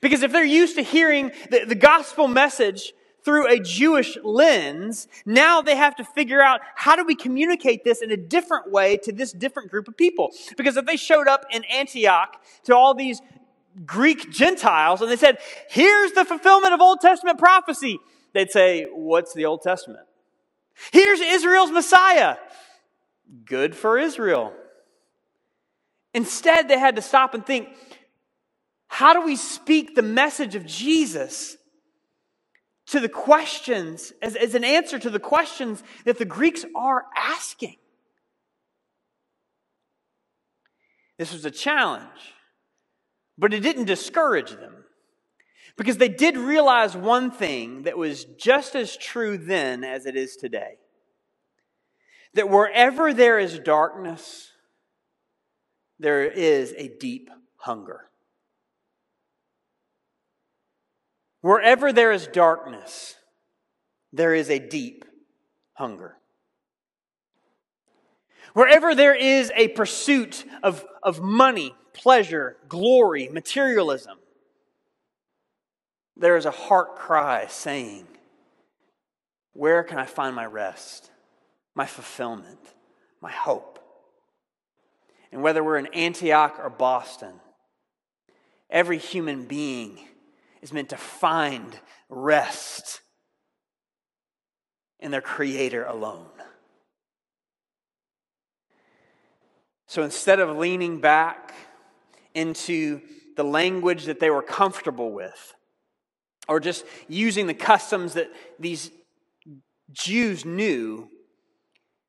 Because 0.00 0.22
if 0.22 0.30
they're 0.30 0.44
used 0.44 0.76
to 0.76 0.82
hearing 0.82 1.32
the, 1.50 1.64
the 1.64 1.74
gospel 1.74 2.28
message 2.28 2.92
through 3.24 3.50
a 3.50 3.58
Jewish 3.58 4.18
lens, 4.22 5.08
now 5.24 5.62
they 5.62 5.76
have 5.76 5.96
to 5.96 6.04
figure 6.04 6.42
out 6.42 6.60
how 6.74 6.94
do 6.94 7.04
we 7.04 7.14
communicate 7.14 7.82
this 7.82 8.02
in 8.02 8.10
a 8.10 8.16
different 8.16 8.70
way 8.70 8.98
to 8.98 9.12
this 9.12 9.32
different 9.32 9.70
group 9.70 9.88
of 9.88 9.96
people? 9.96 10.30
Because 10.56 10.76
if 10.76 10.84
they 10.84 10.96
showed 10.96 11.26
up 11.26 11.44
in 11.50 11.64
Antioch 11.64 12.40
to 12.64 12.76
all 12.76 12.94
these 12.94 13.22
Greek 13.86 14.30
Gentiles 14.30 15.00
and 15.00 15.10
they 15.10 15.16
said, 15.16 15.38
here's 15.68 16.12
the 16.12 16.24
fulfillment 16.24 16.74
of 16.74 16.80
Old 16.80 17.00
Testament 17.00 17.38
prophecy, 17.38 17.98
they'd 18.34 18.50
say, 18.50 18.86
what's 18.92 19.32
the 19.32 19.46
Old 19.46 19.62
Testament? 19.62 20.06
Here's 20.92 21.20
Israel's 21.20 21.70
Messiah. 21.70 22.36
Good 23.46 23.74
for 23.74 23.98
Israel. 23.98 24.52
Instead, 26.12 26.68
they 26.68 26.78
had 26.78 26.96
to 26.96 27.02
stop 27.02 27.34
and 27.34 27.44
think, 27.44 27.68
how 28.86 29.12
do 29.12 29.22
we 29.22 29.34
speak 29.34 29.94
the 29.94 30.02
message 30.02 30.54
of 30.54 30.66
Jesus 30.66 31.56
to 32.94 33.00
the 33.00 33.08
questions, 33.08 34.12
as, 34.22 34.36
as 34.36 34.54
an 34.54 34.62
answer 34.62 35.00
to 35.00 35.10
the 35.10 35.18
questions 35.18 35.82
that 36.04 36.16
the 36.16 36.24
Greeks 36.24 36.64
are 36.76 37.06
asking. 37.16 37.74
This 41.18 41.32
was 41.32 41.44
a 41.44 41.50
challenge, 41.50 42.34
but 43.36 43.52
it 43.52 43.60
didn't 43.60 43.86
discourage 43.86 44.52
them. 44.52 44.84
Because 45.76 45.96
they 45.96 46.08
did 46.08 46.36
realize 46.36 46.96
one 46.96 47.32
thing 47.32 47.82
that 47.82 47.98
was 47.98 48.26
just 48.38 48.76
as 48.76 48.96
true 48.96 49.36
then 49.36 49.82
as 49.82 50.06
it 50.06 50.14
is 50.14 50.36
today 50.36 50.78
that 52.34 52.48
wherever 52.48 53.12
there 53.12 53.40
is 53.40 53.58
darkness, 53.58 54.52
there 55.98 56.24
is 56.24 56.72
a 56.76 56.88
deep 57.00 57.28
hunger. 57.56 58.08
Wherever 61.44 61.92
there 61.92 62.10
is 62.10 62.26
darkness, 62.26 63.16
there 64.14 64.32
is 64.32 64.48
a 64.48 64.58
deep 64.58 65.04
hunger. 65.74 66.16
Wherever 68.54 68.94
there 68.94 69.14
is 69.14 69.52
a 69.54 69.68
pursuit 69.68 70.46
of, 70.62 70.86
of 71.02 71.20
money, 71.20 71.74
pleasure, 71.92 72.56
glory, 72.66 73.28
materialism, 73.28 74.16
there 76.16 76.38
is 76.38 76.46
a 76.46 76.50
heart 76.50 76.96
cry 76.96 77.44
saying, 77.46 78.06
Where 79.52 79.84
can 79.84 79.98
I 79.98 80.06
find 80.06 80.34
my 80.34 80.46
rest, 80.46 81.10
my 81.74 81.84
fulfillment, 81.84 82.72
my 83.20 83.30
hope? 83.30 83.80
And 85.30 85.42
whether 85.42 85.62
we're 85.62 85.76
in 85.76 85.88
Antioch 85.88 86.58
or 86.58 86.70
Boston, 86.70 87.34
every 88.70 88.96
human 88.96 89.44
being 89.44 89.98
is 90.64 90.72
meant 90.72 90.88
to 90.88 90.96
find 90.96 91.78
rest 92.08 93.02
in 94.98 95.10
their 95.10 95.20
Creator 95.20 95.84
alone. 95.84 96.30
So 99.86 100.02
instead 100.02 100.40
of 100.40 100.56
leaning 100.56 101.02
back 101.02 101.54
into 102.34 103.02
the 103.36 103.44
language 103.44 104.06
that 104.06 104.20
they 104.20 104.30
were 104.30 104.40
comfortable 104.40 105.12
with, 105.12 105.54
or 106.48 106.60
just 106.60 106.86
using 107.08 107.46
the 107.46 107.52
customs 107.52 108.14
that 108.14 108.30
these 108.58 108.90
Jews 109.92 110.46
knew, 110.46 111.10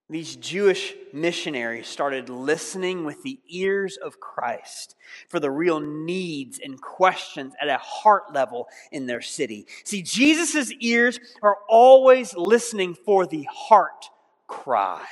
these 0.09 0.35
Jewish 0.35 0.93
missionaries 1.13 1.88
started 1.88 2.29
listening 2.29 3.05
with 3.05 3.24
the 3.24 3.39
ears 3.50 3.97
of 3.97 4.19
Christ 4.19 4.95
for 5.29 5.39
the 5.39 5.50
real 5.50 5.79
needs 5.79 6.59
and 6.63 6.79
questions 6.79 7.53
at 7.59 7.69
a 7.69 7.79
heart 7.79 8.31
level 8.31 8.67
in 8.91 9.07
their 9.07 9.21
city. 9.21 9.65
See, 9.83 10.03
Jesus' 10.03 10.71
ears 10.79 11.19
are 11.41 11.57
always 11.67 12.35
listening 12.35 12.93
for 12.93 13.25
the 13.25 13.47
heart 13.51 14.09
cry. 14.47 15.05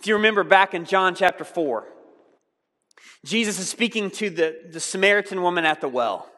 If 0.00 0.08
you 0.08 0.14
remember 0.14 0.42
back 0.42 0.74
in 0.74 0.84
John 0.84 1.14
chapter 1.14 1.44
4, 1.44 1.86
Jesus 3.24 3.60
is 3.60 3.68
speaking 3.68 4.10
to 4.12 4.30
the, 4.30 4.56
the 4.70 4.80
Samaritan 4.80 5.42
woman 5.42 5.64
at 5.64 5.80
the 5.80 5.88
well. 5.88 6.28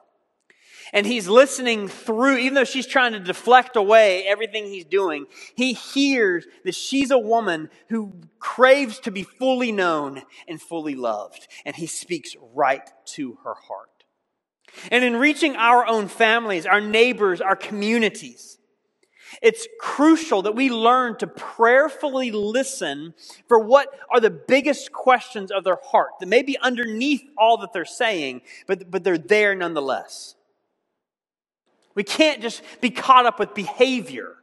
And 0.92 1.06
he's 1.06 1.28
listening 1.28 1.88
through, 1.88 2.38
even 2.38 2.54
though 2.54 2.64
she's 2.64 2.86
trying 2.86 3.12
to 3.12 3.20
deflect 3.20 3.76
away 3.76 4.24
everything 4.26 4.66
he's 4.66 4.84
doing, 4.84 5.26
he 5.54 5.72
hears 5.72 6.46
that 6.64 6.74
she's 6.74 7.10
a 7.10 7.18
woman 7.18 7.70
who 7.88 8.12
craves 8.38 8.98
to 9.00 9.10
be 9.10 9.22
fully 9.22 9.72
known 9.72 10.22
and 10.48 10.60
fully 10.60 10.94
loved. 10.94 11.46
And 11.64 11.76
he 11.76 11.86
speaks 11.86 12.36
right 12.54 12.88
to 13.14 13.38
her 13.44 13.54
heart. 13.54 13.88
And 14.90 15.04
in 15.04 15.16
reaching 15.16 15.56
our 15.56 15.86
own 15.86 16.08
families, 16.08 16.66
our 16.66 16.80
neighbors, 16.80 17.40
our 17.40 17.56
communities, 17.56 18.58
it's 19.42 19.66
crucial 19.80 20.42
that 20.42 20.54
we 20.54 20.70
learn 20.70 21.16
to 21.18 21.26
prayerfully 21.26 22.32
listen 22.32 23.14
for 23.48 23.60
what 23.60 23.88
are 24.12 24.20
the 24.20 24.30
biggest 24.30 24.92
questions 24.92 25.50
of 25.50 25.64
their 25.64 25.78
heart 25.82 26.10
that 26.18 26.26
may 26.26 26.42
be 26.42 26.58
underneath 26.58 27.22
all 27.38 27.58
that 27.58 27.72
they're 27.72 27.84
saying, 27.84 28.42
but, 28.66 28.90
but 28.90 29.04
they're 29.04 29.18
there 29.18 29.54
nonetheless. 29.54 30.34
We 31.94 32.04
can't 32.04 32.40
just 32.40 32.62
be 32.80 32.90
caught 32.90 33.26
up 33.26 33.38
with 33.38 33.54
behavior. 33.54 34.36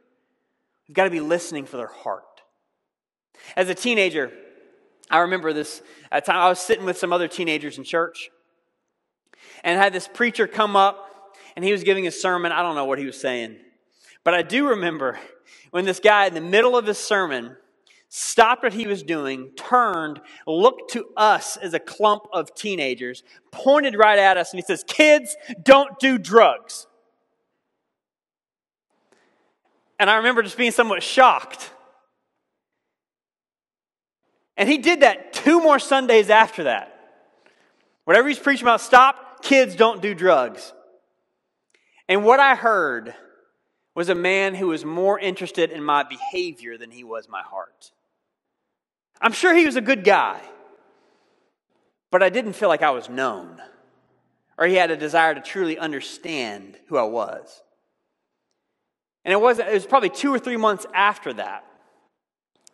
We've 0.86 0.94
got 0.94 1.04
to 1.04 1.10
be 1.10 1.20
listening 1.20 1.66
for 1.66 1.76
their 1.76 1.88
heart. 1.88 2.24
As 3.56 3.68
a 3.68 3.74
teenager, 3.74 4.32
I 5.10 5.20
remember 5.20 5.52
this 5.52 5.82
at 6.10 6.24
time 6.24 6.36
I 6.36 6.48
was 6.48 6.58
sitting 6.58 6.84
with 6.84 6.98
some 6.98 7.12
other 7.12 7.28
teenagers 7.28 7.78
in 7.78 7.84
church 7.84 8.30
and 9.64 9.80
had 9.80 9.92
this 9.92 10.08
preacher 10.08 10.46
come 10.46 10.76
up 10.76 11.36
and 11.56 11.64
he 11.64 11.72
was 11.72 11.84
giving 11.84 12.06
a 12.06 12.10
sermon. 12.10 12.52
I 12.52 12.62
don't 12.62 12.74
know 12.74 12.84
what 12.84 12.98
he 12.98 13.06
was 13.06 13.20
saying. 13.20 13.56
But 14.24 14.34
I 14.34 14.42
do 14.42 14.68
remember 14.68 15.18
when 15.70 15.84
this 15.84 16.00
guy 16.00 16.26
in 16.26 16.34
the 16.34 16.40
middle 16.40 16.76
of 16.76 16.86
his 16.86 16.98
sermon 16.98 17.56
stopped 18.08 18.62
what 18.62 18.72
he 18.72 18.86
was 18.86 19.02
doing, 19.02 19.50
turned, 19.56 20.20
looked 20.46 20.92
to 20.92 21.06
us 21.16 21.56
as 21.56 21.74
a 21.74 21.78
clump 21.78 22.24
of 22.32 22.54
teenagers, 22.54 23.22
pointed 23.52 23.94
right 23.94 24.18
at 24.18 24.36
us, 24.36 24.52
and 24.52 24.58
he 24.58 24.64
says, 24.64 24.84
Kids, 24.86 25.36
don't 25.62 25.98
do 25.98 26.18
drugs. 26.18 26.86
And 29.98 30.08
I 30.08 30.16
remember 30.16 30.42
just 30.42 30.56
being 30.56 30.70
somewhat 30.70 31.02
shocked. 31.02 31.70
And 34.56 34.68
he 34.68 34.78
did 34.78 35.00
that 35.00 35.32
two 35.32 35.60
more 35.60 35.78
Sundays 35.78 36.30
after 36.30 36.64
that. 36.64 36.94
Whatever 38.04 38.28
he's 38.28 38.38
preaching 38.38 38.64
about, 38.64 38.80
stop, 38.80 39.42
kids 39.42 39.76
don't 39.76 40.00
do 40.00 40.14
drugs. 40.14 40.72
And 42.08 42.24
what 42.24 42.40
I 42.40 42.54
heard 42.54 43.14
was 43.94 44.08
a 44.08 44.14
man 44.14 44.54
who 44.54 44.68
was 44.68 44.84
more 44.84 45.18
interested 45.18 45.70
in 45.70 45.82
my 45.82 46.04
behavior 46.04 46.78
than 46.78 46.90
he 46.90 47.04
was 47.04 47.28
my 47.28 47.42
heart. 47.42 47.90
I'm 49.20 49.32
sure 49.32 49.54
he 49.54 49.66
was 49.66 49.76
a 49.76 49.80
good 49.80 50.04
guy, 50.04 50.40
but 52.10 52.22
I 52.22 52.28
didn't 52.28 52.52
feel 52.52 52.68
like 52.68 52.82
I 52.82 52.90
was 52.90 53.08
known 53.08 53.60
or 54.58 54.66
he 54.66 54.74
had 54.74 54.90
a 54.90 54.96
desire 54.96 55.34
to 55.34 55.40
truly 55.40 55.78
understand 55.78 56.76
who 56.88 56.98
I 56.98 57.04
was. 57.04 57.62
And 59.28 59.34
it 59.34 59.40
was, 59.42 59.58
it 59.58 59.70
was 59.70 59.84
probably 59.84 60.08
two 60.08 60.32
or 60.32 60.38
three 60.38 60.56
months 60.56 60.86
after 60.94 61.34
that 61.34 61.62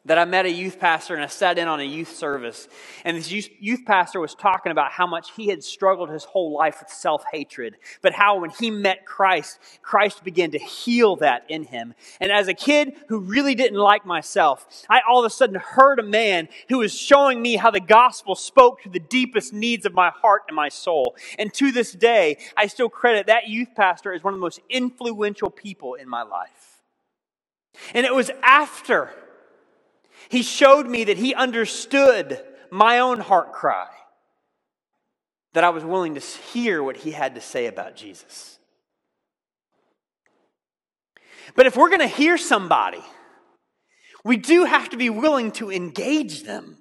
that 0.07 0.19
I 0.19 0.25
met 0.25 0.45
a 0.45 0.51
youth 0.51 0.79
pastor 0.79 1.15
and 1.15 1.23
I 1.23 1.29
sat 1.29 1.59
in 1.59 1.67
on 1.67 1.81
a 1.81 1.85
youth 1.85 2.15
service. 2.15 2.69
And 3.05 3.17
this 3.17 3.31
youth 3.31 3.85
pastor 3.87 4.21
was 4.21 4.35
talking 4.35 4.71
about 4.71 4.93
how 4.93 5.07
much 5.07 5.31
he 5.33 5.49
had 5.49 5.65
struggled 5.65 6.11
his 6.11 6.25
whole 6.25 6.53
life 6.53 6.81
with 6.81 6.91
self 6.91 7.25
hatred, 7.33 7.77
but 8.03 8.13
how 8.13 8.41
when 8.41 8.51
he 8.51 8.71
met 8.71 9.07
Christ, 9.07 9.59
Christ 9.83 10.23
began 10.23 10.51
to 10.51 10.59
heal 10.59 11.17
that 11.17 11.45
in 11.49 11.65
him. 11.65 11.95
And 12.21 12.31
as 12.31 12.49
a 12.49 12.55
kid 12.55 12.95
who 13.09 13.21
really 13.21 13.55
didn't 13.55 13.79
like 13.79 14.05
myself, 14.05 14.67
I 14.91 15.01
all 15.09 15.21
of 15.21 15.27
a 15.27 15.31
sudden 15.31 15.57
heard 15.57 15.99
a 15.99 16.05
man 16.05 16.49
who 16.69 16.79
was 16.79 16.95
showing 16.95 17.41
me 17.41 17.57
how 17.57 17.71
the 17.71 17.81
gospel 17.81 18.35
spoke 18.35 18.83
to 18.83 18.91
the 18.91 19.01
deepest 19.01 19.53
needs 19.53 19.87
of 19.87 19.95
my 19.95 20.11
heart 20.11 20.43
and 20.49 20.57
my 20.57 20.69
soul. 20.69 21.17
And 21.39 21.53
to 21.55 21.73
this 21.73 21.93
day, 21.93 22.37
I 22.57 22.67
still 22.67 22.91
credit 22.91 23.27
that 23.27 23.49
youth 23.49 23.69
pastor 23.75 24.13
as 24.13 24.23
one 24.23 24.35
of 24.35 24.39
the 24.39 24.45
most 24.45 24.61
influential 24.69 25.51
people 25.51 25.95
in 25.95 26.09
my 26.09 26.23
life. 26.23 26.83
And 27.93 28.07
it 28.07 28.15
was 28.15 28.31
after 28.43 29.11
he 30.29 30.43
showed 30.43 30.87
me 30.87 31.05
that 31.05 31.17
he 31.17 31.35
understood 31.35 32.43
my 32.71 32.99
own 32.99 33.21
heart 33.21 33.53
cry, 33.53 33.89
that 35.53 35.65
I 35.65 35.71
was 35.71 35.85
willing 35.85 36.15
to 36.15 36.21
hear 36.21 36.83
what 36.83 36.97
he 36.97 37.13
had 37.13 37.35
to 37.37 37.41
say 37.41 37.67
about 37.67 37.97
Jesus. 37.97 38.59
But 41.55 41.67
if 41.67 41.77
we're 41.77 41.91
going 41.91 42.01
to 42.01 42.07
hear 42.09 42.37
somebody, 42.37 43.03
we 44.25 44.37
do 44.37 44.65
have 44.65 44.91
to 44.91 44.97
be 44.97 45.11
willing 45.11 45.53
to 45.53 45.71
engage 45.71 46.43
them. 46.45 46.79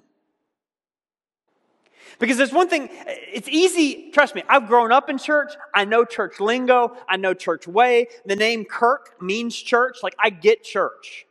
Because 2.18 2.36
there's 2.36 2.52
one 2.52 2.68
thing, 2.68 2.88
it's 3.06 3.48
easy, 3.48 4.10
trust 4.12 4.34
me, 4.34 4.42
I've 4.48 4.66
grown 4.66 4.92
up 4.92 5.10
in 5.10 5.18
church. 5.18 5.52
I 5.74 5.84
know 5.84 6.04
church 6.04 6.40
lingo. 6.40 6.96
I 7.08 7.16
know 7.16 7.34
church 7.34 7.66
way. 7.66 8.06
The 8.24 8.36
name 8.36 8.64
Kirk 8.64 9.20
means 9.20 9.54
church. 9.56 9.98
Like, 10.02 10.14
I 10.18 10.30
get 10.30 10.62
church. 10.62 11.26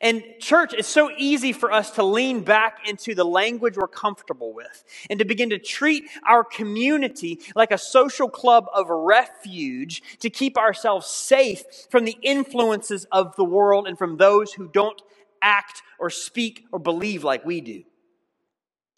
And 0.00 0.22
church, 0.40 0.74
it's 0.74 0.88
so 0.88 1.10
easy 1.16 1.52
for 1.52 1.72
us 1.72 1.92
to 1.92 2.02
lean 2.02 2.42
back 2.42 2.80
into 2.86 3.14
the 3.14 3.24
language 3.24 3.76
we're 3.76 3.88
comfortable 3.88 4.52
with 4.52 4.84
and 5.08 5.18
to 5.18 5.24
begin 5.24 5.50
to 5.50 5.58
treat 5.58 6.04
our 6.28 6.44
community 6.44 7.40
like 7.54 7.70
a 7.70 7.78
social 7.78 8.28
club 8.28 8.66
of 8.74 8.88
refuge 8.90 10.02
to 10.20 10.28
keep 10.28 10.58
ourselves 10.58 11.06
safe 11.06 11.62
from 11.90 12.04
the 12.04 12.16
influences 12.22 13.06
of 13.10 13.34
the 13.36 13.44
world 13.44 13.86
and 13.86 13.96
from 13.96 14.16
those 14.16 14.52
who 14.52 14.68
don't 14.68 15.00
act 15.40 15.82
or 15.98 16.10
speak 16.10 16.64
or 16.72 16.78
believe 16.78 17.24
like 17.24 17.44
we 17.44 17.60
do. 17.60 17.82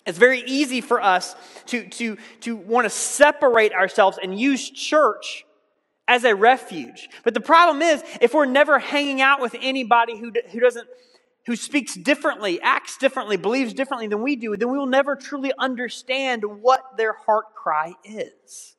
It's 0.06 0.18
very 0.18 0.42
easy 0.46 0.80
for 0.80 1.02
us 1.02 1.36
to, 1.66 1.86
to, 1.86 2.16
to 2.40 2.56
want 2.56 2.86
to 2.86 2.90
separate 2.90 3.72
ourselves 3.72 4.18
and 4.20 4.40
use 4.40 4.68
church 4.70 5.44
as 6.08 6.24
a 6.24 6.34
refuge. 6.34 7.08
But 7.22 7.34
the 7.34 7.40
problem 7.40 7.82
is, 7.82 8.02
if 8.20 8.34
we're 8.34 8.46
never 8.46 8.78
hanging 8.78 9.20
out 9.20 9.40
with 9.40 9.54
anybody 9.60 10.18
who, 10.18 10.32
who 10.50 10.58
doesn't, 10.58 10.88
who 11.46 11.54
speaks 11.54 11.94
differently, 11.94 12.60
acts 12.62 12.96
differently, 12.96 13.36
believes 13.36 13.74
differently 13.74 14.08
than 14.08 14.22
we 14.22 14.34
do, 14.34 14.56
then 14.56 14.70
we 14.70 14.78
will 14.78 14.86
never 14.86 15.14
truly 15.14 15.52
understand 15.58 16.42
what 16.62 16.96
their 16.96 17.12
heart 17.12 17.54
cry 17.54 17.94
is. 18.04 18.74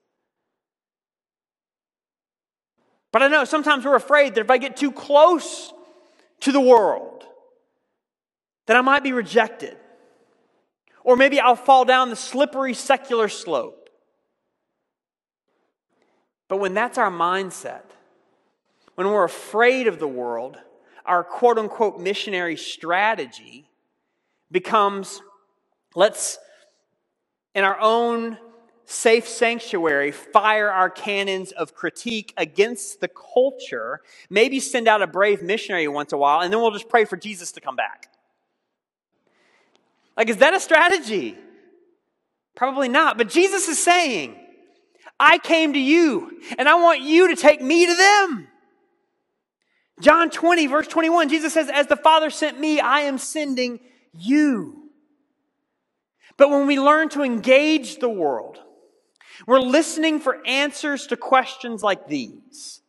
But 3.11 3.23
I 3.23 3.27
know 3.27 3.45
sometimes 3.45 3.85
we're 3.85 3.95
afraid 3.95 4.35
that 4.35 4.41
if 4.41 4.51
I 4.51 4.57
get 4.57 4.75
too 4.75 4.91
close 4.91 5.71
to 6.41 6.51
the 6.51 6.59
world, 6.59 7.23
that 8.67 8.75
I 8.75 8.81
might 8.81 9.03
be 9.03 9.13
rejected. 9.13 9.77
Or 11.03 11.15
maybe 11.15 11.39
I'll 11.39 11.55
fall 11.55 11.85
down 11.85 12.09
the 12.09 12.15
slippery 12.15 12.73
secular 12.73 13.29
slope. 13.29 13.78
But 16.49 16.57
when 16.57 16.73
that's 16.73 16.97
our 16.97 17.11
mindset, 17.11 17.83
when 18.95 19.07
we're 19.07 19.23
afraid 19.23 19.87
of 19.87 19.99
the 19.99 20.07
world, 20.07 20.57
our 21.05 21.23
quote 21.23 21.57
unquote 21.57 21.99
missionary 21.99 22.57
strategy 22.57 23.69
becomes 24.51 25.21
let's, 25.95 26.37
in 27.55 27.63
our 27.63 27.79
own 27.79 28.37
safe 28.85 29.27
sanctuary, 29.27 30.11
fire 30.11 30.69
our 30.69 30.89
cannons 30.89 31.51
of 31.51 31.75
critique 31.75 32.33
against 32.35 32.99
the 32.99 33.07
culture, 33.07 34.01
maybe 34.29 34.59
send 34.59 34.87
out 34.87 35.03
a 35.03 35.07
brave 35.07 35.43
missionary 35.43 35.87
once 35.87 36.11
in 36.11 36.15
a 36.15 36.19
while, 36.19 36.41
and 36.41 36.51
then 36.51 36.59
we'll 36.59 36.71
just 36.71 36.89
pray 36.89 37.05
for 37.05 37.15
Jesus 37.15 37.51
to 37.51 37.61
come 37.61 37.75
back. 37.75 38.07
Like, 40.17 40.29
is 40.29 40.37
that 40.37 40.55
a 40.55 40.59
strategy? 40.59 41.37
Probably 42.55 42.89
not. 42.89 43.17
But 43.17 43.29
Jesus 43.29 43.67
is 43.67 43.81
saying, 43.81 44.35
I 45.19 45.37
came 45.37 45.73
to 45.73 45.79
you, 45.79 46.41
and 46.57 46.69
I 46.69 46.75
want 46.75 47.01
you 47.01 47.27
to 47.27 47.35
take 47.35 47.61
me 47.61 47.85
to 47.85 47.95
them. 47.95 48.47
John 49.99 50.29
20, 50.29 50.67
verse 50.67 50.87
21, 50.87 51.27
Jesus 51.29 51.53
says, 51.53 51.69
As 51.69 51.87
the 51.87 51.97
Father 51.97 52.29
sent 52.29 52.59
me, 52.59 52.79
I 52.79 53.01
am 53.01 53.17
sending 53.17 53.79
you. 54.13 54.89
But 56.37 56.49
when 56.49 56.67
we 56.67 56.79
learn 56.79 57.09
to 57.09 57.21
engage 57.21 57.99
the 57.99 58.09
world, 58.09 58.59
we're 59.45 59.59
listening 59.59 60.21
for 60.21 60.45
answers 60.45 61.07
to 61.07 61.17
questions 61.17 61.83
like 61.83 62.07
these 62.07 62.81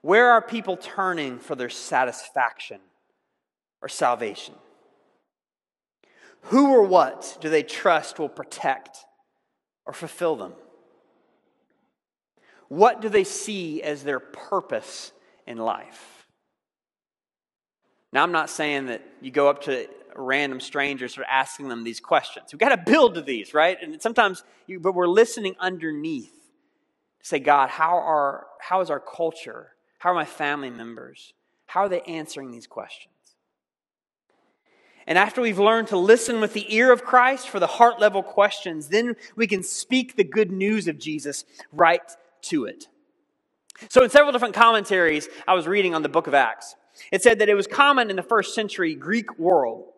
Where 0.00 0.30
are 0.30 0.42
people 0.42 0.76
turning 0.76 1.38
for 1.38 1.54
their 1.54 1.70
satisfaction 1.70 2.80
or 3.80 3.88
salvation? 3.88 4.54
Who 6.46 6.72
or 6.72 6.82
what 6.82 7.38
do 7.40 7.48
they 7.48 7.62
trust 7.62 8.18
will 8.18 8.28
protect 8.28 9.04
or 9.86 9.92
fulfill 9.92 10.36
them? 10.36 10.52
What 12.68 13.00
do 13.00 13.08
they 13.08 13.24
see 13.24 13.82
as 13.82 14.02
their 14.02 14.20
purpose 14.20 15.12
in 15.46 15.58
life? 15.58 16.26
Now, 18.12 18.22
I'm 18.22 18.32
not 18.32 18.50
saying 18.50 18.86
that 18.86 19.02
you 19.20 19.30
go 19.30 19.48
up 19.48 19.62
to 19.64 19.88
random 20.14 20.60
strangers 20.60 21.12
start 21.12 21.26
asking 21.30 21.68
them 21.68 21.84
these 21.84 22.00
questions. 22.00 22.52
We've 22.52 22.60
got 22.60 22.70
to 22.70 22.90
build 22.90 23.14
to 23.14 23.22
these, 23.22 23.54
right? 23.54 23.78
And 23.80 24.00
sometimes, 24.00 24.44
you, 24.66 24.80
but 24.80 24.94
we're 24.94 25.06
listening 25.06 25.56
underneath 25.58 26.32
say, 27.22 27.38
God, 27.38 27.70
how 27.70 27.96
are 27.96 28.46
how 28.60 28.80
is 28.80 28.90
our 28.90 29.00
culture? 29.00 29.68
How 29.98 30.10
are 30.10 30.14
my 30.14 30.24
family 30.24 30.70
members? 30.70 31.32
How 31.66 31.80
are 31.80 31.88
they 31.88 32.02
answering 32.02 32.50
these 32.50 32.66
questions? 32.66 33.11
And 35.06 35.18
after 35.18 35.40
we've 35.40 35.58
learned 35.58 35.88
to 35.88 35.96
listen 35.96 36.40
with 36.40 36.52
the 36.52 36.74
ear 36.74 36.92
of 36.92 37.04
Christ 37.04 37.48
for 37.48 37.58
the 37.58 37.66
heart 37.66 38.00
level 38.00 38.22
questions, 38.22 38.88
then 38.88 39.16
we 39.36 39.46
can 39.46 39.62
speak 39.62 40.16
the 40.16 40.24
good 40.24 40.52
news 40.52 40.88
of 40.88 40.98
Jesus 40.98 41.44
right 41.72 42.00
to 42.42 42.64
it. 42.66 42.86
So, 43.88 44.04
in 44.04 44.10
several 44.10 44.32
different 44.32 44.54
commentaries 44.54 45.28
I 45.46 45.54
was 45.54 45.66
reading 45.66 45.94
on 45.94 46.02
the 46.02 46.08
book 46.08 46.26
of 46.26 46.34
Acts, 46.34 46.76
it 47.10 47.22
said 47.22 47.40
that 47.40 47.48
it 47.48 47.54
was 47.54 47.66
common 47.66 48.10
in 48.10 48.16
the 48.16 48.22
first 48.22 48.54
century 48.54 48.94
Greek 48.94 49.38
world 49.38 49.92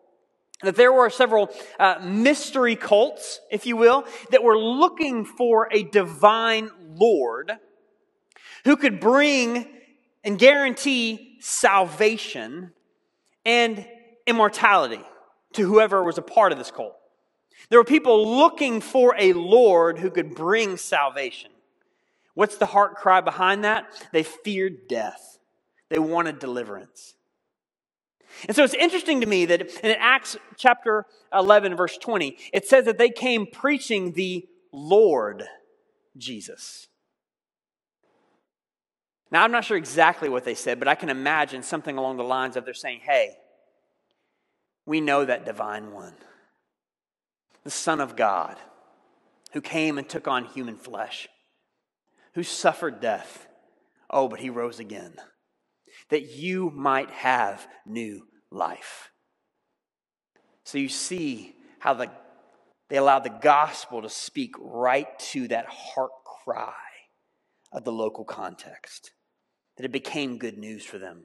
that 0.63 0.75
there 0.75 0.93
were 0.93 1.09
several 1.09 1.49
uh, 1.79 1.95
mystery 2.01 2.75
cults, 2.75 3.41
if 3.51 3.65
you 3.65 3.75
will, 3.75 4.05
that 4.31 4.43
were 4.43 4.57
looking 4.57 5.25
for 5.25 5.67
a 5.71 5.83
divine 5.83 6.69
Lord 6.95 7.51
who 8.63 8.77
could 8.77 8.99
bring 8.99 9.67
and 10.23 10.39
guarantee 10.39 11.37
salvation 11.39 12.71
and 13.45 13.85
immortality 14.27 15.01
to 15.53 15.67
whoever 15.67 16.03
was 16.03 16.17
a 16.17 16.21
part 16.21 16.51
of 16.51 16.57
this 16.57 16.71
cult. 16.71 16.95
There 17.69 17.79
were 17.79 17.85
people 17.85 18.37
looking 18.37 18.81
for 18.81 19.15
a 19.17 19.33
Lord 19.33 19.99
who 19.99 20.11
could 20.11 20.35
bring 20.35 20.77
salvation. 20.77 21.51
What's 22.33 22.57
the 22.57 22.65
heart 22.65 22.95
cry 22.95 23.21
behind 23.21 23.63
that? 23.63 23.85
They 24.11 24.23
feared 24.23 24.87
death. 24.87 25.39
They 25.89 25.99
wanted 25.99 26.39
deliverance. 26.39 27.15
And 28.47 28.55
so 28.55 28.63
it's 28.63 28.73
interesting 28.73 29.21
to 29.21 29.27
me 29.27 29.45
that 29.45 29.61
in 29.83 29.95
Acts 29.97 30.35
chapter 30.57 31.05
11, 31.33 31.75
verse 31.75 31.97
20, 31.97 32.37
it 32.51 32.67
says 32.67 32.85
that 32.85 32.97
they 32.97 33.09
came 33.09 33.47
preaching 33.47 34.11
the 34.11 34.45
Lord 34.73 35.43
Jesus. 36.17 36.87
Now, 39.31 39.43
I'm 39.43 39.51
not 39.51 39.63
sure 39.63 39.77
exactly 39.77 40.29
what 40.29 40.43
they 40.43 40.55
said, 40.55 40.79
but 40.79 40.87
I 40.87 40.95
can 40.95 41.09
imagine 41.09 41.63
something 41.63 41.97
along 41.97 42.17
the 42.17 42.23
lines 42.23 42.57
of 42.57 42.65
they're 42.65 42.73
saying, 42.73 42.99
hey, 43.03 43.35
we 44.85 45.01
know 45.01 45.25
that 45.25 45.45
divine 45.45 45.91
one, 45.91 46.13
the 47.63 47.71
Son 47.71 47.99
of 47.99 48.15
God, 48.15 48.57
who 49.53 49.61
came 49.61 49.97
and 49.97 50.07
took 50.07 50.27
on 50.27 50.45
human 50.45 50.77
flesh, 50.77 51.27
who 52.33 52.43
suffered 52.43 52.99
death. 52.99 53.47
Oh, 54.09 54.27
but 54.27 54.39
he 54.39 54.49
rose 54.49 54.79
again 54.79 55.15
that 56.09 56.29
you 56.35 56.69
might 56.69 57.09
have 57.09 57.67
new 57.85 58.27
life. 58.51 59.11
So 60.63 60.77
you 60.77 60.89
see 60.89 61.55
how 61.79 61.93
the, 61.93 62.11
they 62.89 62.97
allowed 62.97 63.23
the 63.23 63.39
gospel 63.41 64.01
to 64.01 64.09
speak 64.09 64.55
right 64.59 65.07
to 65.19 65.47
that 65.47 65.65
heart 65.67 66.11
cry 66.43 66.73
of 67.71 67.83
the 67.83 67.91
local 67.91 68.25
context, 68.25 69.11
that 69.77 69.85
it 69.85 69.91
became 69.91 70.37
good 70.37 70.57
news 70.57 70.85
for 70.85 70.97
them. 70.97 71.23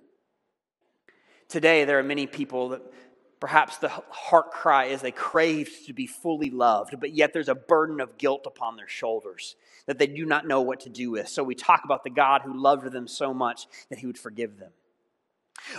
Today, 1.49 1.85
there 1.85 1.99
are 1.99 2.05
many 2.05 2.27
people 2.27 2.71
that 2.71 2.83
perhaps 3.41 3.79
the 3.79 3.89
heart 3.89 4.53
cry 4.53 4.85
is 4.87 5.01
they 5.01 5.11
craved 5.11 5.87
to 5.87 5.93
be 5.95 6.07
fully 6.07 6.51
loved, 6.51 7.01
but 7.01 7.15
yet 7.15 7.33
there's 7.33 7.49
a 7.49 7.55
burden 7.55 8.01
of 8.01 8.19
guilt 8.19 8.43
upon 8.47 8.77
their 8.77 8.89
shoulders 8.89 9.57
that 9.87 9.99
they 9.99 10.07
do 10.07 10.27
not 10.27 10.47
know 10.47 10.61
what 10.61 10.81
to 10.81 10.91
do 10.91 11.11
with. 11.11 11.27
So 11.27 11.43
we 11.43 11.55
talk 11.55 11.85
about 11.85 12.05
the 12.05 12.11
God 12.11 12.43
who 12.43 12.55
loved 12.55 12.93
them 12.93 13.09
so 13.09 13.33
much 13.33 13.67
that 13.89 13.99
he 13.99 14.07
would 14.07 14.19
forgive 14.19 14.59
them. 14.59 14.71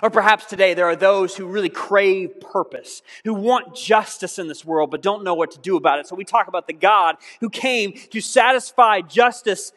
Or 0.01 0.09
perhaps 0.09 0.45
today 0.45 0.73
there 0.73 0.85
are 0.85 0.95
those 0.95 1.35
who 1.35 1.45
really 1.45 1.69
crave 1.69 2.39
purpose, 2.39 3.01
who 3.23 3.33
want 3.33 3.75
justice 3.75 4.39
in 4.39 4.47
this 4.47 4.65
world 4.65 4.91
but 4.91 5.01
don't 5.01 5.23
know 5.23 5.33
what 5.33 5.51
to 5.51 5.59
do 5.59 5.77
about 5.77 5.99
it. 5.99 6.07
So 6.07 6.15
we 6.15 6.25
talk 6.25 6.47
about 6.47 6.67
the 6.67 6.73
God 6.73 7.17
who 7.39 7.49
came 7.49 7.93
to 8.11 8.21
satisfy 8.21 9.01
justice 9.01 9.71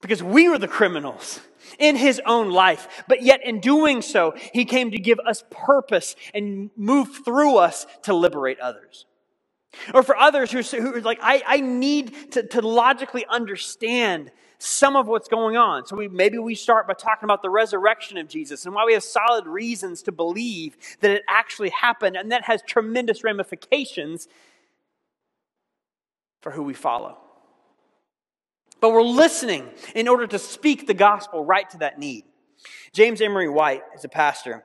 because 0.00 0.22
we 0.22 0.48
were 0.48 0.58
the 0.58 0.68
criminals 0.68 1.40
in 1.78 1.96
his 1.96 2.20
own 2.26 2.50
life. 2.50 3.04
But 3.08 3.22
yet 3.22 3.40
in 3.44 3.60
doing 3.60 4.02
so, 4.02 4.34
he 4.52 4.64
came 4.64 4.90
to 4.90 4.98
give 4.98 5.18
us 5.20 5.44
purpose 5.50 6.16
and 6.34 6.70
move 6.76 7.20
through 7.24 7.56
us 7.56 7.86
to 8.02 8.14
liberate 8.14 8.58
others. 8.60 9.06
Or 9.94 10.02
for 10.02 10.16
others 10.16 10.50
who, 10.50 10.62
who 10.62 10.96
are 10.96 11.00
like, 11.00 11.20
I, 11.22 11.42
I 11.46 11.60
need 11.60 12.32
to, 12.32 12.42
to 12.42 12.60
logically 12.60 13.24
understand 13.26 14.32
some 14.58 14.94
of 14.94 15.06
what's 15.06 15.28
going 15.28 15.56
on. 15.56 15.86
So 15.86 15.96
we, 15.96 16.08
maybe 16.08 16.38
we 16.38 16.54
start 16.54 16.86
by 16.86 16.92
talking 16.92 17.24
about 17.24 17.40
the 17.40 17.48
resurrection 17.48 18.18
of 18.18 18.28
Jesus 18.28 18.66
and 18.66 18.74
why 18.74 18.84
we 18.84 18.92
have 18.92 19.02
solid 19.02 19.46
reasons 19.46 20.02
to 20.02 20.12
believe 20.12 20.76
that 21.00 21.10
it 21.10 21.22
actually 21.28 21.70
happened, 21.70 22.16
and 22.16 22.30
that 22.30 22.44
has 22.44 22.60
tremendous 22.66 23.24
ramifications 23.24 24.28
for 26.42 26.52
who 26.52 26.62
we 26.62 26.74
follow. 26.74 27.16
But 28.80 28.92
we're 28.92 29.02
listening 29.02 29.68
in 29.94 30.08
order 30.08 30.26
to 30.26 30.38
speak 30.38 30.86
the 30.86 30.94
gospel 30.94 31.44
right 31.44 31.68
to 31.70 31.78
that 31.78 31.98
need. 31.98 32.24
James 32.92 33.20
Emery 33.20 33.48
White 33.48 33.82
is 33.94 34.04
a 34.04 34.08
pastor 34.08 34.64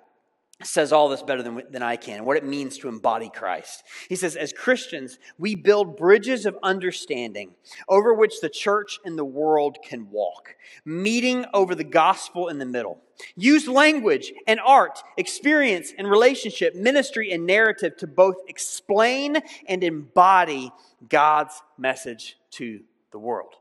says 0.63 0.93
all 0.93 1.09
this 1.09 1.21
better 1.21 1.43
than, 1.43 1.61
than 1.69 1.83
I 1.83 1.97
can, 1.97 2.23
what 2.23 2.37
it 2.37 2.45
means 2.45 2.77
to 2.77 2.87
embody 2.87 3.29
Christ. 3.29 3.83
He 4.07 4.15
says, 4.15 4.37
as 4.37 4.53
Christians, 4.53 5.19
we 5.37 5.53
build 5.53 5.97
bridges 5.97 6.45
of 6.45 6.57
understanding 6.63 7.55
over 7.89 8.13
which 8.13 8.39
the 8.39 8.49
church 8.49 8.99
and 9.03 9.17
the 9.17 9.25
world 9.25 9.77
can 9.83 10.09
walk, 10.09 10.55
meeting 10.85 11.45
over 11.53 11.75
the 11.75 11.83
gospel 11.83 12.47
in 12.47 12.57
the 12.57 12.65
middle. 12.65 13.01
Use 13.35 13.67
language 13.67 14.31
and 14.47 14.59
art, 14.65 15.03
experience 15.17 15.91
and 15.97 16.09
relationship, 16.09 16.73
ministry 16.73 17.31
and 17.31 17.45
narrative 17.45 17.97
to 17.97 18.07
both 18.07 18.35
explain 18.47 19.37
and 19.67 19.83
embody 19.83 20.71
God's 21.09 21.61
message 21.77 22.37
to 22.51 22.81
the 23.11 23.19
world. 23.19 23.55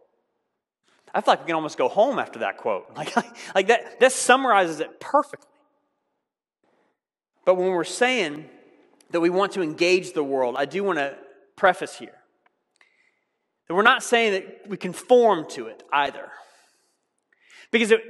I 1.15 1.21
feel 1.21 1.33
like 1.33 1.41
we 1.41 1.47
can 1.47 1.55
almost 1.55 1.79
go 1.79 1.89
home 1.89 2.19
after 2.19 2.41
that 2.41 2.59
quote. 2.59 2.91
Like, 2.97 3.15
like 3.55 3.67
that, 3.69 4.01
that 4.01 4.13
summarizes 4.13 4.81
it 4.81 5.01
perfectly. 5.01 5.49
But 7.45 7.55
when 7.55 7.69
we're 7.69 7.85
saying 7.85 8.49
that 9.11 9.21
we 9.21 9.31
want 9.31 9.53
to 9.53 9.63
engage 9.63 10.13
the 10.13 10.25
world, 10.25 10.57
I 10.59 10.65
do 10.65 10.83
want 10.83 10.99
to 10.99 11.17
preface 11.57 11.97
here 11.97 12.19
that 13.69 13.75
we're 13.75 13.83
not 13.83 14.03
saying 14.03 14.33
that 14.33 14.69
we 14.69 14.77
conform 14.77 15.47
to 15.51 15.67
it 15.67 15.83
either. 15.93 16.29
Because 17.71 17.91
it, 17.91 18.01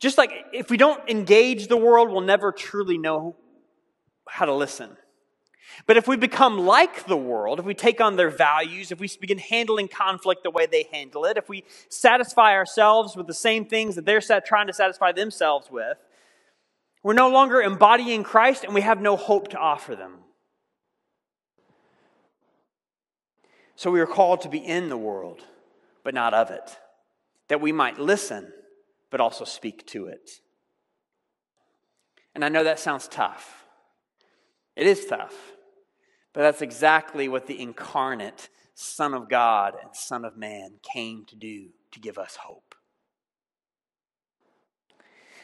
just 0.00 0.18
like 0.18 0.30
if 0.52 0.70
we 0.70 0.76
don't 0.76 1.08
engage 1.08 1.68
the 1.68 1.76
world, 1.76 2.10
we'll 2.10 2.20
never 2.20 2.52
truly 2.52 2.98
know 2.98 3.36
how 4.28 4.46
to 4.46 4.54
listen. 4.54 4.96
But 5.86 5.96
if 5.96 6.08
we 6.08 6.16
become 6.16 6.58
like 6.58 7.06
the 7.06 7.16
world, 7.16 7.58
if 7.58 7.64
we 7.64 7.74
take 7.74 8.00
on 8.00 8.16
their 8.16 8.30
values, 8.30 8.92
if 8.92 9.00
we 9.00 9.10
begin 9.20 9.38
handling 9.38 9.88
conflict 9.88 10.42
the 10.42 10.50
way 10.50 10.66
they 10.66 10.88
handle 10.92 11.24
it, 11.24 11.36
if 11.36 11.48
we 11.48 11.64
satisfy 11.88 12.52
ourselves 12.52 13.16
with 13.16 13.26
the 13.26 13.34
same 13.34 13.64
things 13.64 13.94
that 13.96 14.04
they're 14.04 14.20
trying 14.20 14.66
to 14.66 14.72
satisfy 14.72 15.12
themselves 15.12 15.70
with, 15.70 15.98
we're 17.02 17.12
no 17.12 17.28
longer 17.28 17.60
embodying 17.60 18.22
Christ 18.22 18.64
and 18.64 18.74
we 18.74 18.80
have 18.80 19.00
no 19.00 19.16
hope 19.16 19.48
to 19.48 19.58
offer 19.58 19.94
them. 19.94 20.14
So 23.76 23.90
we 23.90 24.00
are 24.00 24.06
called 24.06 24.40
to 24.42 24.48
be 24.48 24.58
in 24.58 24.88
the 24.88 24.96
world, 24.96 25.42
but 26.02 26.14
not 26.14 26.32
of 26.32 26.50
it, 26.50 26.78
that 27.48 27.60
we 27.60 27.72
might 27.72 27.98
listen, 27.98 28.52
but 29.10 29.20
also 29.20 29.44
speak 29.44 29.86
to 29.88 30.06
it. 30.06 30.30
And 32.34 32.44
I 32.44 32.48
know 32.48 32.64
that 32.64 32.78
sounds 32.78 33.06
tough. 33.08 33.64
It 34.76 34.86
is 34.86 35.06
tough. 35.06 35.34
But 36.34 36.42
that's 36.42 36.62
exactly 36.62 37.28
what 37.28 37.46
the 37.46 37.60
incarnate 37.60 38.50
Son 38.74 39.14
of 39.14 39.28
God 39.30 39.74
and 39.80 39.94
Son 39.94 40.24
of 40.24 40.36
Man 40.36 40.74
came 40.82 41.24
to 41.26 41.36
do 41.36 41.68
to 41.92 42.00
give 42.00 42.18
us 42.18 42.36
hope. 42.36 42.74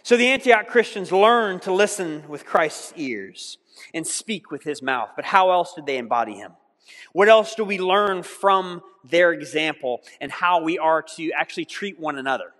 So 0.02 0.16
the 0.16 0.28
Antioch 0.28 0.66
Christians 0.66 1.12
learned 1.12 1.62
to 1.62 1.72
listen 1.72 2.24
with 2.28 2.44
Christ's 2.44 2.92
ears 2.96 3.58
and 3.94 4.06
speak 4.06 4.50
with 4.50 4.64
his 4.64 4.82
mouth. 4.82 5.10
But 5.14 5.26
how 5.26 5.52
else 5.52 5.74
did 5.74 5.86
they 5.86 5.96
embody 5.96 6.34
him? 6.34 6.52
What 7.12 7.28
else 7.28 7.54
do 7.54 7.64
we 7.64 7.78
learn 7.78 8.24
from 8.24 8.82
their 9.04 9.32
example 9.32 10.00
and 10.20 10.32
how 10.32 10.62
we 10.62 10.78
are 10.78 11.02
to 11.16 11.30
actually 11.32 11.66
treat 11.66 12.00
one 12.00 12.18
another? 12.18 12.52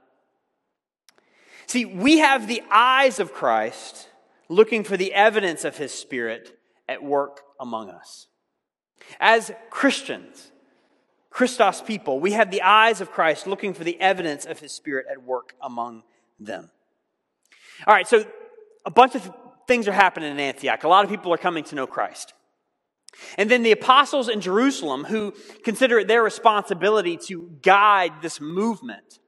See, 1.66 1.84
we 1.84 2.18
have 2.18 2.46
the 2.46 2.62
eyes 2.70 3.18
of 3.18 3.32
Christ 3.32 4.08
looking 4.48 4.84
for 4.84 4.96
the 4.96 5.12
evidence 5.14 5.64
of 5.64 5.78
his 5.78 5.92
spirit 5.92 6.58
at 6.88 7.02
work 7.02 7.42
among 7.60 7.90
us. 7.90 8.26
As 9.20 9.52
Christians, 9.70 10.50
Christos 11.30 11.80
people, 11.80 12.18
we 12.18 12.32
have 12.32 12.50
the 12.50 12.62
eyes 12.62 13.00
of 13.00 13.12
Christ 13.12 13.46
looking 13.46 13.74
for 13.74 13.84
the 13.84 14.00
evidence 14.00 14.44
of 14.44 14.58
his 14.58 14.72
spirit 14.72 15.06
at 15.10 15.22
work 15.22 15.54
among 15.62 16.02
them. 16.38 16.70
All 17.86 17.94
right, 17.94 18.08
so 18.08 18.24
a 18.84 18.90
bunch 18.90 19.14
of 19.14 19.30
things 19.66 19.86
are 19.86 19.92
happening 19.92 20.30
in 20.32 20.40
Antioch. 20.40 20.82
A 20.84 20.88
lot 20.88 21.04
of 21.04 21.10
people 21.10 21.32
are 21.32 21.38
coming 21.38 21.64
to 21.64 21.74
know 21.74 21.86
Christ. 21.86 22.34
And 23.36 23.50
then 23.50 23.62
the 23.62 23.72
apostles 23.72 24.28
in 24.28 24.40
Jerusalem, 24.40 25.04
who 25.04 25.32
consider 25.64 25.98
it 25.98 26.08
their 26.08 26.22
responsibility 26.22 27.16
to 27.26 27.50
guide 27.62 28.12
this 28.22 28.40
movement, 28.40 29.18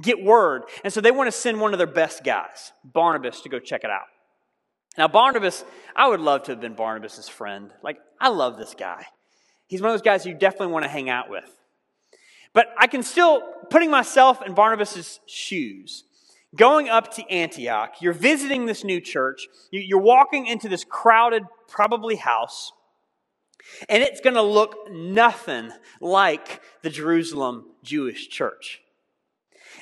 get 0.00 0.22
word. 0.22 0.64
And 0.84 0.92
so 0.92 1.00
they 1.00 1.10
want 1.10 1.28
to 1.28 1.32
send 1.32 1.60
one 1.60 1.72
of 1.72 1.78
their 1.78 1.86
best 1.86 2.24
guys, 2.24 2.72
Barnabas, 2.84 3.40
to 3.42 3.48
go 3.48 3.58
check 3.58 3.84
it 3.84 3.90
out. 3.90 4.06
Now, 4.98 5.08
Barnabas, 5.08 5.64
I 5.96 6.08
would 6.08 6.20
love 6.20 6.44
to 6.44 6.52
have 6.52 6.60
been 6.60 6.74
Barnabas's 6.74 7.28
friend. 7.28 7.70
Like, 7.82 7.98
I 8.20 8.28
love 8.28 8.58
this 8.58 8.74
guy. 8.74 9.06
He's 9.66 9.80
one 9.80 9.90
of 9.90 9.94
those 9.94 10.02
guys 10.02 10.26
you 10.26 10.34
definitely 10.34 10.72
want 10.72 10.84
to 10.84 10.90
hang 10.90 11.08
out 11.08 11.30
with. 11.30 11.48
But 12.52 12.74
I 12.78 12.86
can 12.86 13.02
still, 13.02 13.42
putting 13.70 13.90
myself 13.90 14.42
in 14.44 14.52
Barnabas's 14.52 15.20
shoes, 15.26 16.04
going 16.54 16.90
up 16.90 17.14
to 17.14 17.30
Antioch, 17.30 17.94
you're 18.00 18.12
visiting 18.12 18.66
this 18.66 18.84
new 18.84 19.00
church, 19.00 19.48
you're 19.70 19.98
walking 19.98 20.46
into 20.46 20.68
this 20.68 20.84
crowded, 20.84 21.44
probably 21.68 22.16
house, 22.16 22.72
and 23.88 24.02
it's 24.02 24.20
going 24.20 24.34
to 24.34 24.42
look 24.42 24.90
nothing 24.90 25.70
like 26.00 26.60
the 26.82 26.90
Jerusalem 26.90 27.66
Jewish 27.82 28.28
church. 28.28 28.82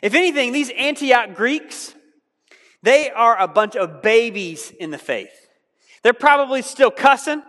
If 0.03 0.15
anything, 0.15 0.53
these 0.53 0.71
Antioch 0.71 1.35
Greeks, 1.35 1.95
they 2.83 3.11
are 3.11 3.39
a 3.39 3.49
bunch 3.49 3.77
of 3.77 4.03
babies 4.03 4.73
in 4.79 4.91
the 4.91 4.99
faith. 4.99 5.49
They're 6.03 6.13
probably 6.13 6.63
still 6.63 6.91
cussing. 6.91 7.43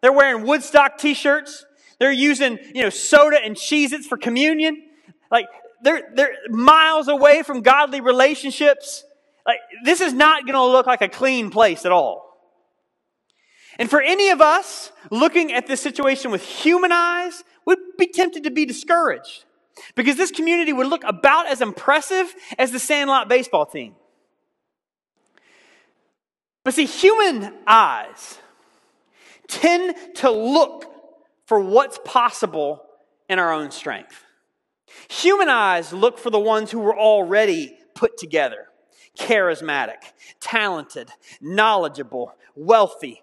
They're 0.00 0.12
wearing 0.12 0.46
Woodstock 0.46 0.98
t-shirts. 0.98 1.66
They're 1.98 2.12
using, 2.12 2.58
you 2.74 2.82
know, 2.82 2.90
soda 2.90 3.38
and 3.42 3.56
Cheez-Its 3.56 4.06
for 4.06 4.16
communion. 4.16 4.82
Like, 5.30 5.46
they're, 5.82 6.02
they're 6.14 6.34
miles 6.48 7.08
away 7.08 7.42
from 7.42 7.60
godly 7.60 8.00
relationships. 8.00 9.04
Like, 9.46 9.58
this 9.84 10.00
is 10.00 10.12
not 10.12 10.44
going 10.44 10.54
to 10.54 10.64
look 10.64 10.86
like 10.86 11.02
a 11.02 11.08
clean 11.08 11.50
place 11.50 11.84
at 11.84 11.92
all. 11.92 12.24
And 13.78 13.88
for 13.88 14.00
any 14.00 14.30
of 14.30 14.40
us 14.40 14.90
looking 15.10 15.52
at 15.52 15.66
this 15.66 15.80
situation 15.80 16.30
with 16.30 16.42
human 16.42 16.92
eyes, 16.92 17.44
we'd 17.64 17.78
be 17.98 18.06
tempted 18.06 18.44
to 18.44 18.50
be 18.50 18.64
discouraged 18.66 19.44
because 19.94 20.16
this 20.16 20.30
community 20.30 20.72
would 20.72 20.88
look 20.88 21.02
about 21.04 21.46
as 21.46 21.60
impressive 21.60 22.34
as 22.58 22.72
the 22.72 22.80
Sandlot 22.80 23.28
baseball 23.28 23.66
team. 23.66 23.94
But 26.64 26.74
see, 26.74 26.86
human 26.86 27.54
eyes 27.66 28.38
tend 29.46 29.96
to 30.16 30.30
look 30.30 30.84
for 31.46 31.60
what's 31.60 31.98
possible 32.04 32.84
in 33.28 33.38
our 33.38 33.52
own 33.52 33.70
strength. 33.70 34.24
Human 35.08 35.48
eyes 35.48 35.92
look 35.92 36.18
for 36.18 36.30
the 36.30 36.38
ones 36.38 36.70
who 36.70 36.78
were 36.78 36.96
already 36.96 37.76
put 37.94 38.18
together, 38.18 38.66
charismatic, 39.18 39.96
talented, 40.40 41.10
knowledgeable, 41.40 42.32
wealthy, 42.54 43.22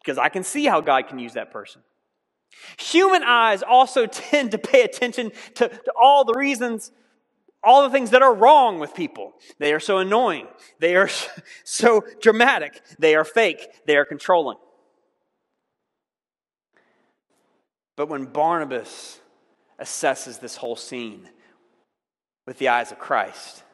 because 0.00 0.18
I 0.18 0.28
can 0.28 0.44
see 0.44 0.66
how 0.66 0.80
God 0.80 1.08
can 1.08 1.18
use 1.18 1.34
that 1.34 1.50
person. 1.52 1.82
Human 2.78 3.22
eyes 3.22 3.62
also 3.62 4.06
tend 4.06 4.52
to 4.52 4.58
pay 4.58 4.82
attention 4.82 5.32
to, 5.54 5.68
to 5.68 5.92
all 6.00 6.24
the 6.24 6.34
reasons 6.34 6.92
all 7.62 7.82
the 7.82 7.90
things 7.90 8.10
that 8.10 8.22
are 8.22 8.34
wrong 8.34 8.78
with 8.78 8.94
people. 8.94 9.32
They 9.58 9.72
are 9.72 9.80
so 9.80 9.98
annoying. 9.98 10.46
They 10.78 10.96
are 10.96 11.10
so 11.64 12.04
dramatic. 12.20 12.80
They 12.98 13.14
are 13.14 13.24
fake. 13.24 13.66
They 13.86 13.96
are 13.96 14.04
controlling. 14.04 14.58
But 17.96 18.08
when 18.08 18.26
Barnabas 18.26 19.20
assesses 19.80 20.38
this 20.38 20.56
whole 20.56 20.76
scene 20.76 21.28
with 22.46 22.58
the 22.58 22.68
eyes 22.68 22.92
of 22.92 22.98
Christ, 22.98 23.64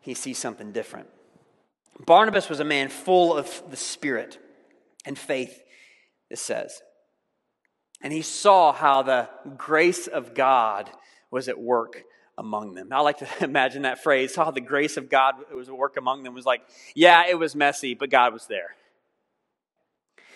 he 0.00 0.14
sees 0.14 0.38
something 0.38 0.72
different. 0.72 1.08
Barnabas 2.04 2.48
was 2.48 2.60
a 2.60 2.64
man 2.64 2.88
full 2.88 3.36
of 3.36 3.62
the 3.70 3.76
Spirit 3.76 4.38
and 5.04 5.18
faith, 5.18 5.62
it 6.30 6.38
says. 6.38 6.82
And 8.02 8.12
he 8.12 8.22
saw 8.22 8.72
how 8.72 9.02
the 9.02 9.28
grace 9.56 10.06
of 10.06 10.34
God 10.34 10.90
was 11.30 11.48
at 11.48 11.58
work 11.58 12.02
among 12.36 12.74
them. 12.74 12.88
I 12.90 13.00
like 13.00 13.18
to 13.18 13.28
imagine 13.44 13.82
that 13.82 14.02
phrase, 14.02 14.34
how 14.36 14.50
the 14.50 14.60
grace 14.60 14.96
of 14.96 15.08
God 15.08 15.36
was 15.54 15.68
at 15.68 15.76
work 15.76 15.96
among 15.96 16.22
them 16.22 16.34
was 16.34 16.46
like, 16.46 16.62
yeah, 16.94 17.24
it 17.28 17.38
was 17.38 17.54
messy, 17.54 17.94
but 17.94 18.10
God 18.10 18.32
was 18.32 18.46
there. 18.46 18.74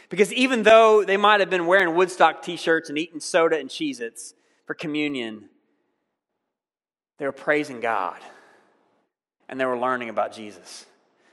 Because 0.09 0.33
even 0.33 0.63
though 0.63 1.05
they 1.05 1.17
might 1.17 1.41
have 1.41 1.51
been 1.51 1.67
wearing 1.67 1.95
Woodstock 1.95 2.43
t 2.43 2.57
shirts 2.57 2.89
and 2.89 2.99
eating 2.99 3.21
soda 3.21 3.59
and 3.59 3.69
Cheez 3.69 4.01
Its 4.01 4.35
for 4.67 4.75
communion, 4.75 5.51
they 7.19 7.27
were 7.27 7.33
praising 7.33 7.81
God 7.81 8.19
and 9.49 9.61
they 9.61 9.67
were 9.67 9.79
learning 9.79 10.09
about 10.09 10.33
Jesus. 10.33 10.87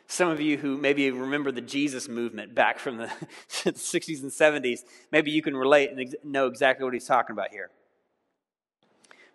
Some 0.08 0.30
of 0.30 0.39
you 0.39 0.58
who 0.58 0.78
maybe 0.78 1.10
remember 1.10 1.51
the 1.51 1.62
Jesus 1.62 2.08
movement 2.08 2.54
back 2.54 2.80
from 2.80 2.97
the 2.97 3.12
60s 3.49 4.21
and 4.21 4.32
70s, 4.32 4.82
maybe 5.12 5.32
you 5.32 5.41
can 5.41 5.56
relate 5.56 5.91
and 5.91 6.15
know 6.23 6.47
exactly 6.47 6.84
what 6.84 6.93
he's 6.93 7.06
talking 7.06 7.34
about 7.34 7.49
here. 7.51 7.71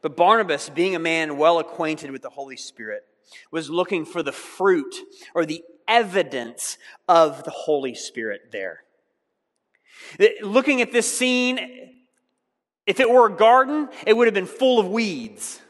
But 0.03 0.17
Barnabas, 0.17 0.69
being 0.71 0.95
a 0.95 1.01
man 1.01 1.37
well 1.37 1.59
acquainted 1.59 2.11
with 2.11 2.23
the 2.23 2.31
Holy 2.31 2.57
Spirit, 2.57 3.05
was 3.51 3.71
looking 3.71 4.05
for 4.05 4.23
the 4.23 4.33
fruit 4.33 4.95
or 5.35 5.45
the 5.45 5.63
evidence 5.87 6.79
of 7.09 7.45
the 7.45 7.51
Holy 7.51 7.95
Spirit 7.95 8.51
there. 8.53 8.85
Looking 10.43 10.81
at 10.81 10.93
this 10.93 11.13
scene, 11.13 11.95
if 12.87 13.01
it 13.01 13.11
were 13.11 13.27
a 13.27 13.37
garden, 13.37 13.89
it 14.07 14.17
would 14.17 14.27
have 14.27 14.35
been 14.35 14.47
full 14.47 14.79
of 14.81 14.89
weeds. 14.89 15.61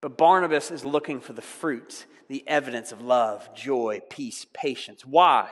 But 0.00 0.16
Barnabas 0.16 0.70
is 0.70 0.84
looking 0.84 1.20
for 1.20 1.32
the 1.32 1.42
fruit, 1.42 2.06
the 2.28 2.44
evidence 2.46 2.92
of 2.92 3.00
love, 3.00 3.54
joy, 3.54 4.00
peace, 4.08 4.46
patience. 4.52 5.04
Why? 5.04 5.50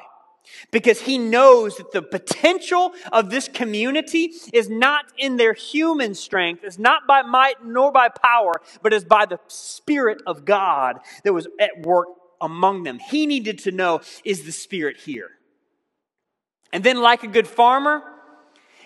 Because 0.70 1.02
he 1.02 1.18
knows 1.18 1.76
that 1.76 1.92
the 1.92 2.02
potential 2.02 2.92
of 3.12 3.30
this 3.30 3.48
community 3.48 4.32
is 4.52 4.68
not 4.68 5.04
in 5.18 5.36
their 5.36 5.52
human 5.52 6.14
strength, 6.14 6.64
is 6.64 6.78
not 6.78 7.06
by 7.06 7.22
might 7.22 7.64
nor 7.64 7.92
by 7.92 8.08
power, 8.08 8.60
but 8.82 8.92
is 8.92 9.04
by 9.04 9.26
the 9.26 9.38
Spirit 9.46 10.22
of 10.26 10.44
God 10.44 10.98
that 11.24 11.32
was 11.32 11.46
at 11.60 11.82
work 11.84 12.08
among 12.40 12.82
them. 12.82 12.98
He 12.98 13.26
needed 13.26 13.58
to 13.60 13.72
know 13.72 14.00
is 14.24 14.44
the 14.44 14.52
Spirit 14.52 14.98
here? 14.98 15.30
And 16.72 16.84
then, 16.84 17.00
like 17.00 17.22
a 17.22 17.28
good 17.28 17.48
farmer, 17.48 18.02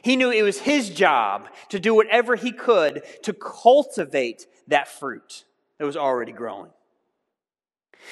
he 0.03 0.17
knew 0.17 0.31
it 0.31 0.43
was 0.43 0.61
his 0.61 0.91
job 0.91 1.49
to 1.71 1.81
do 1.81 1.95
whatever 1.95 2.37
he 2.37 2.53
could 2.53 3.03
to 3.23 3.33
cultivate 3.33 4.47
that 4.69 4.89
fruit 4.89 5.45
that 5.79 5.85
was 5.85 5.97
already 5.97 6.33
growing. 6.33 6.71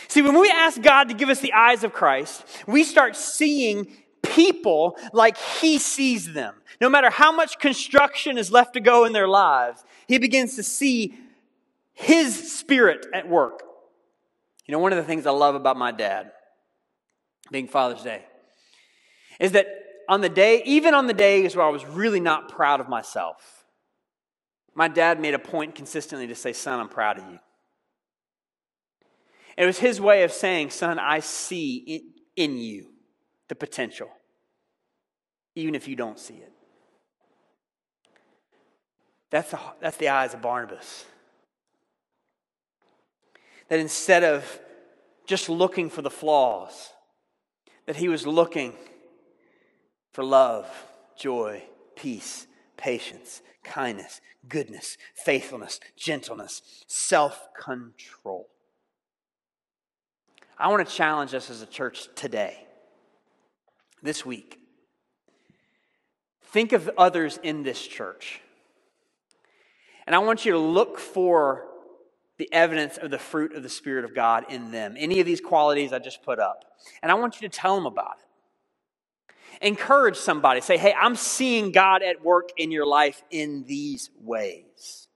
See, 0.09 0.23
when 0.23 0.39
we 0.39 0.51
ask 0.51 0.81
God 0.81 1.09
to 1.09 1.15
give 1.15 1.29
us 1.29 1.41
the 1.41 1.53
eyes 1.53 1.85
of 1.85 1.93
Christ, 1.93 2.45
we 2.67 2.85
start 2.85 3.17
seeing 3.17 3.87
people 4.23 4.97
like 5.13 5.37
He 5.37 5.79
sees 5.79 6.33
them. 6.33 6.55
No 6.81 6.89
matter 6.89 7.11
how 7.11 7.33
much 7.33 7.59
construction 7.59 8.39
is 8.39 8.51
left 8.51 8.75
to 8.75 8.81
go 8.81 9.05
in 9.05 9.13
their 9.13 9.29
lives, 9.29 9.85
He 10.09 10.19
begins 10.19 10.57
to 10.57 10.63
see 10.63 11.19
His 11.93 12.53
Spirit 12.53 13.07
at 13.13 13.29
work. 13.29 13.63
You 14.67 14.73
know, 14.73 14.79
one 14.79 14.93
of 14.93 14.99
the 14.99 15.05
things 15.05 15.27
I 15.27 15.31
love 15.31 15.55
about 15.55 15.77
my 15.77 15.91
dad, 15.91 16.33
being 17.51 17.67
Father's 17.67 18.03
Day, 18.03 18.25
is 19.41 19.53
that 19.53 19.67
on 20.09 20.21
the 20.21 20.29
day, 20.29 20.63
even 20.65 20.95
on 20.95 21.07
the 21.07 21.15
days 21.15 21.57
where 21.57 21.67
I 21.67 21.71
was 21.71 21.85
really 21.85 22.21
not 22.21 22.49
proud 22.49 22.81
of 22.81 22.89
myself, 22.89 23.65
my 24.75 24.89
dad 24.89 25.21
made 25.21 25.35
a 25.35 25.39
point 25.39 25.75
consistently 25.75 26.27
to 26.29 26.35
say, 26.35 26.53
Son, 26.53 26.79
I'm 26.79 26.89
proud 26.89 27.19
of 27.19 27.25
you. 27.31 27.39
It 29.57 29.67
was 29.67 29.79
his 29.79 30.01
way 30.01 30.23
of 30.23 30.33
saying, 30.33 30.71
Son, 30.71 30.99
I 30.99 31.21
see 31.21 32.05
in, 32.37 32.57
you 32.57 32.93
the 33.49 33.55
potential, 33.55 34.09
even 35.55 35.75
if 35.75 35.89
you 35.89 35.97
don't 35.97 36.19
see 36.19 36.35
it. 36.35 36.53
That's 39.31 39.51
the, 39.51 39.59
that's 39.81 39.97
the 39.97 40.09
eyes 40.09 40.35
of 40.35 40.43
Barnabas. 40.43 41.05
That 43.69 43.79
instead 43.79 44.25
of 44.25 44.61
just 45.27 45.49
looking 45.49 45.91
for 45.91 46.03
the 46.03 46.11
flaws, 46.11 46.91
that 47.87 47.97
he 47.97 48.09
was 48.09 48.27
looking 48.27 48.75
for 50.13 50.25
love, 50.25 50.67
joy, 51.17 51.63
peace, 51.97 52.47
patience, 52.77 53.43
kindness, 53.63 54.21
goodness, 54.49 54.97
faithfulness, 55.15 55.81
gentleness, 55.97 56.63
self 56.87 57.49
control. 57.55 58.49
I 60.61 60.69
want 60.69 60.87
to 60.87 60.95
challenge 60.95 61.33
us 61.33 61.49
as 61.49 61.63
a 61.63 61.67
church 61.67 62.09
today, 62.15 62.67
this 64.03 64.27
week. 64.27 64.59
Think 66.53 66.73
of 66.73 66.91
others 66.99 67.39
in 67.43 67.63
this 67.63 67.81
church. 67.87 68.43
And 70.07 70.15
I 70.15 70.19
want 70.19 70.45
you 70.45 70.53
to 70.53 70.59
look 70.59 70.99
for 70.99 71.67
the 72.37 72.53
evidence 72.53 72.99
of 72.99 73.11
the 73.11 73.19
fruit 73.19 73.55
of 73.55 73.63
the 73.63 73.71
Spirit 73.71 74.05
of 74.05 74.15
God 74.15 74.45
in 74.51 74.71
them. 74.71 74.97
Any 74.99 75.21
of 75.21 75.27
these 75.27 75.41
qualities 75.41 75.95
I 75.95 75.99
just 75.99 76.23
put 76.23 76.39
up. 76.39 76.65
And 77.03 77.11
I 77.11 77.15
want 77.15 77.41
you 77.41 77.49
to 77.49 77.57
tell 77.57 77.75
them 77.75 77.87
about 77.87 78.17
it. 78.19 79.67
Encourage 79.67 80.17
somebody. 80.17 80.61
Say, 80.61 80.77
hey, 80.77 80.93
I'm 80.93 81.17
seeing 81.17 81.73
God 81.73 82.03
at 82.03 82.23
work 82.23 82.51
in 82.59 82.71
your 82.71 82.87
life 82.87 83.23
in 83.31 83.65
these 83.67 84.11
ways. 84.21 85.09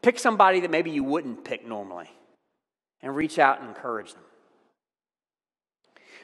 Pick 0.00 0.20
somebody 0.20 0.60
that 0.60 0.70
maybe 0.70 0.92
you 0.92 1.02
wouldn't 1.02 1.44
pick 1.44 1.66
normally 1.66 2.10
and 3.02 3.14
reach 3.14 3.38
out 3.38 3.60
and 3.60 3.68
encourage 3.68 4.12
them. 4.12 4.22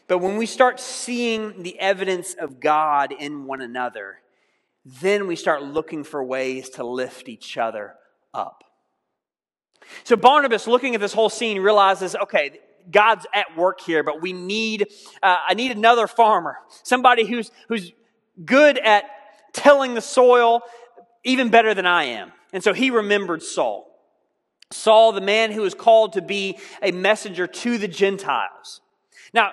But 0.08 0.18
when 0.18 0.37
we 0.37 0.46
start 0.46 0.80
seeing 0.80 1.62
the 1.62 1.78
evidence 1.78 2.35
of 2.35 2.61
God 2.61 3.12
in 3.12 3.46
one 3.46 3.61
another, 3.61 4.16
then 4.85 5.26
we 5.26 5.37
start 5.37 5.62
looking 5.62 6.04
for 6.04 6.22
ways 6.22 6.70
to 6.70 6.85
lift 6.85 7.28
each 7.28 7.56
other 7.56 7.94
up. 8.35 8.64
So 10.04 10.16
Barnabas, 10.16 10.66
looking 10.66 10.94
at 10.94 11.00
this 11.00 11.12
whole 11.12 11.30
scene, 11.30 11.61
realizes, 11.61 12.16
okay, 12.16 12.61
God's 12.90 13.26
at 13.32 13.56
work 13.56 13.80
here, 13.80 14.02
but 14.02 14.20
we 14.20 14.32
need, 14.32 14.88
uh, 15.22 15.37
I 15.46 15.54
need 15.54 15.70
another 15.70 16.06
farmer, 16.06 16.56
somebody 16.82 17.24
who's, 17.26 17.50
who's 17.68 17.92
good 18.44 18.78
at 18.78 19.04
tilling 19.52 19.94
the 19.94 20.00
soil 20.00 20.62
even 21.24 21.50
better 21.50 21.74
than 21.74 21.87
I 21.87 22.04
am. 22.04 22.32
And 22.52 22.62
so 22.62 22.72
he 22.72 22.90
remembered 22.90 23.42
Saul. 23.42 23.91
Saul, 24.72 25.12
the 25.12 25.20
man 25.20 25.52
who 25.52 25.62
was 25.62 25.74
called 25.74 26.14
to 26.14 26.22
be 26.22 26.58
a 26.82 26.92
messenger 26.92 27.46
to 27.46 27.78
the 27.78 27.88
Gentiles. 27.88 28.80
Now, 29.32 29.52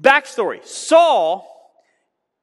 backstory 0.00 0.64
Saul, 0.64 1.46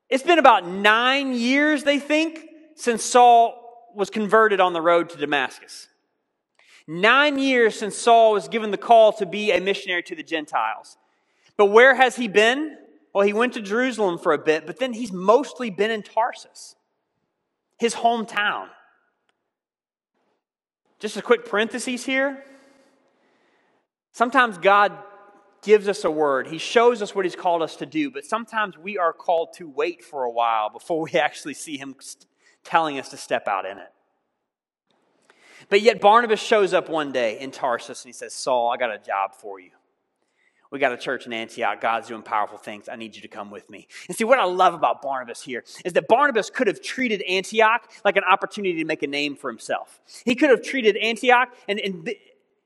it's 0.09 0.23
been 0.23 0.39
about 0.39 0.67
nine 0.67 1.33
years, 1.33 1.83
they 1.83 1.99
think, 1.99 2.45
since 2.75 3.03
Saul 3.03 3.63
was 3.95 4.09
converted 4.09 4.59
on 4.59 4.73
the 4.73 4.81
road 4.81 5.09
to 5.09 5.17
Damascus. 5.17 5.87
Nine 6.87 7.37
years 7.37 7.77
since 7.77 7.97
Saul 7.97 8.33
was 8.33 8.47
given 8.47 8.71
the 8.71 8.77
call 8.77 9.11
to 9.13 9.25
be 9.25 9.51
a 9.51 9.59
missionary 9.59 10.03
to 10.03 10.15
the 10.15 10.23
Gentiles. 10.23 10.97
But 11.57 11.65
where 11.65 11.95
has 11.95 12.15
he 12.15 12.27
been? 12.27 12.77
Well, 13.13 13.25
he 13.25 13.33
went 13.33 13.53
to 13.53 13.61
Jerusalem 13.61 14.19
for 14.19 14.31
a 14.31 14.37
bit, 14.37 14.65
but 14.65 14.79
then 14.79 14.93
he's 14.93 15.11
mostly 15.11 15.69
been 15.69 15.91
in 15.91 16.03
Tarsus, 16.03 16.75
his 17.79 17.95
hometown. 17.95 18.67
Just 20.99 21.17
a 21.17 21.21
quick 21.21 21.45
parenthesis 21.45 22.05
here. 22.05 22.43
Sometimes 24.11 24.57
God 24.57 24.97
gives 25.61 25.87
us 25.87 26.03
a 26.03 26.11
word, 26.11 26.47
He 26.47 26.57
shows 26.57 27.01
us 27.01 27.13
what 27.13 27.25
He's 27.25 27.35
called 27.35 27.61
us 27.61 27.75
to 27.77 27.85
do, 27.85 28.09
but 28.09 28.25
sometimes 28.25 28.77
we 28.77 28.97
are 28.97 29.13
called 29.13 29.49
to 29.57 29.69
wait 29.69 30.03
for 30.03 30.23
a 30.23 30.29
while 30.29 30.69
before 30.69 31.01
we 31.01 31.11
actually 31.19 31.53
see 31.53 31.77
Him 31.77 31.95
telling 32.63 32.99
us 32.99 33.09
to 33.09 33.17
step 33.17 33.47
out 33.47 33.65
in 33.65 33.77
it. 33.77 33.91
But 35.69 35.81
yet 35.81 35.99
Barnabas 35.99 36.39
shows 36.39 36.73
up 36.73 36.89
one 36.89 37.11
day 37.11 37.39
in 37.39 37.51
Tarsus 37.51 38.03
and 38.03 38.09
he 38.09 38.13
says, 38.13 38.33
Saul, 38.33 38.71
I 38.71 38.77
got 38.77 38.93
a 38.93 38.99
job 38.99 39.33
for 39.33 39.59
you. 39.59 39.71
We 40.71 40.79
got 40.79 40.91
a 40.91 40.97
church 40.97 41.25
in 41.25 41.33
Antioch. 41.33 41.79
God's 41.81 42.07
doing 42.07 42.21
powerful 42.21 42.57
things. 42.57 42.89
I 42.89 42.95
need 42.95 43.15
you 43.15 43.21
to 43.21 43.27
come 43.27 43.49
with 43.49 43.69
me. 43.69 43.87
And 44.07 44.17
see, 44.17 44.23
what 44.23 44.39
I 44.39 44.45
love 44.45 44.73
about 44.73 45.01
Barnabas 45.01 45.41
here 45.41 45.63
is 45.85 45.93
that 45.93 46.07
Barnabas 46.07 46.49
could 46.49 46.67
have 46.67 46.81
treated 46.81 47.21
Antioch 47.23 47.89
like 48.03 48.17
an 48.17 48.23
opportunity 48.23 48.77
to 48.79 48.85
make 48.85 49.03
a 49.03 49.07
name 49.07 49.35
for 49.35 49.49
himself. 49.49 50.01
He 50.25 50.35
could 50.35 50.49
have 50.49 50.61
treated 50.61 50.97
Antioch 50.97 51.53
and, 51.67 51.79
and, 51.79 52.09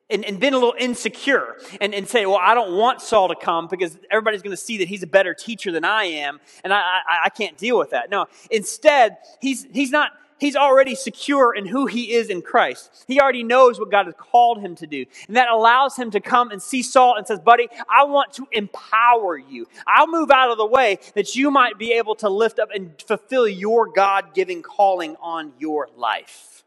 and, 0.10 0.26
and 0.26 0.40
been 0.40 0.54
a 0.54 0.58
little 0.58 0.76
insecure 0.78 1.58
and, 1.80 1.94
and 1.94 2.08
say, 2.08 2.26
well, 2.26 2.40
I 2.42 2.54
don't 2.54 2.78
want 2.78 3.02
Saul 3.02 3.30
to 3.30 3.36
come 3.36 3.68
because 3.68 3.98
everybody's 4.10 4.42
going 4.42 4.56
to 4.56 4.62
see 4.62 4.80
that 4.80 4.88
he's 4.88 5.04
a 5.04 5.08
better 5.08 5.34
teacher 5.34 5.72
than 5.72 5.86
I 5.86 6.06
am, 6.06 6.40
and 6.64 6.74
I, 6.74 6.80
I, 6.80 7.20
I 7.26 7.30
can't 7.30 7.58
deal 7.58 7.78
with 7.78 7.92
that. 7.92 8.10
No, 8.10 8.26
instead, 8.50 9.18
he's, 9.42 9.66
he's 9.72 9.92
not 9.92 10.12
he's 10.42 10.56
already 10.56 10.96
secure 10.96 11.54
in 11.54 11.68
who 11.68 11.86
he 11.86 12.12
is 12.14 12.30
in 12.30 12.42
Christ. 12.42 13.06
He 13.08 13.22
already 13.22 13.44
knows 13.44 13.80
what 13.80 13.92
God 13.92 14.08
has 14.08 14.16
called 14.18 14.60
him 14.60 14.76
to 14.76 14.88
do. 14.88 15.06
And 15.28 15.38
that 15.38 15.50
allows 15.50 15.96
him 15.96 16.12
to 16.12 16.20
come 16.20 16.50
and 16.52 16.62
see 16.62 16.82
Saul 16.82 17.16
and 17.16 17.26
says, 17.26 17.40
buddy, 17.40 17.70
I 17.88 18.04
want 18.06 18.34
to 18.34 18.48
empower 18.52 19.38
you. 19.38 19.68
I'll 19.88 20.08
move 20.08 20.32
out 20.32 20.52
of 20.52 20.58
the 20.58 20.66
way 20.66 20.98
that 21.14 21.36
you 21.36 21.52
might 21.52 21.78
be 21.78 21.94
able 21.94 22.16
to 22.16 22.30
lift 22.30 22.60
up 22.60 22.70
and 22.74 23.00
fulfill 23.08 23.48
your 23.48 23.88
God 23.88 24.34
given 24.34 24.64
calling 24.64 25.16
on 25.22 25.54
your 25.60 25.88
life. 25.96 26.64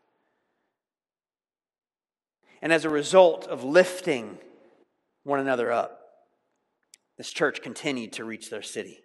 And 2.63 2.73
as 2.73 2.85
a 2.85 2.91
result 2.91 3.47
of 3.47 3.65
lifting 3.65 4.39
one 5.25 5.41
another 5.41 5.71
up, 5.73 6.01
this 7.19 7.31
church 7.31 7.61
continued 7.61 8.13
to 8.15 8.25
reach 8.25 8.51
their 8.51 8.63
city. 8.63 9.01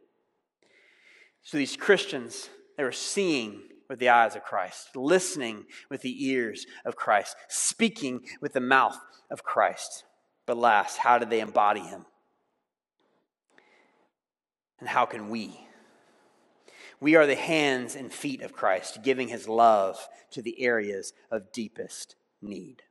So 1.41 1.57
these 1.57 1.75
Christians, 1.75 2.49
they 2.77 2.83
were 2.83 2.91
seeing 2.91 3.61
with 3.89 3.99
the 3.99 4.09
eyes 4.09 4.35
of 4.35 4.43
Christ, 4.43 4.95
listening 4.95 5.65
with 5.89 6.01
the 6.01 6.27
ears 6.27 6.65
of 6.85 6.95
Christ, 6.95 7.35
speaking 7.47 8.21
with 8.39 8.53
the 8.53 8.61
mouth 8.61 8.99
of 9.31 9.43
Christ. 9.43 10.03
But 10.45 10.57
last, 10.57 10.97
how 10.97 11.17
do 11.17 11.25
they 11.25 11.41
embody 11.41 11.81
him? 11.81 12.05
And 14.79 14.87
how 14.87 15.05
can 15.05 15.29
we? 15.29 15.67
We 17.01 17.15
are 17.15 17.25
the 17.25 17.35
hands 17.35 17.95
and 17.95 18.13
feet 18.13 18.41
of 18.41 18.53
Christ, 18.53 18.99
giving 19.03 19.27
his 19.27 19.47
love 19.47 20.07
to 20.31 20.41
the 20.41 20.61
areas 20.61 21.13
of 21.31 21.51
deepest 21.51 22.15
need. 22.41 22.83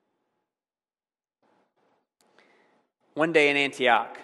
One 3.15 3.33
day 3.33 3.51
in 3.51 3.57
Antioch, 3.57 4.19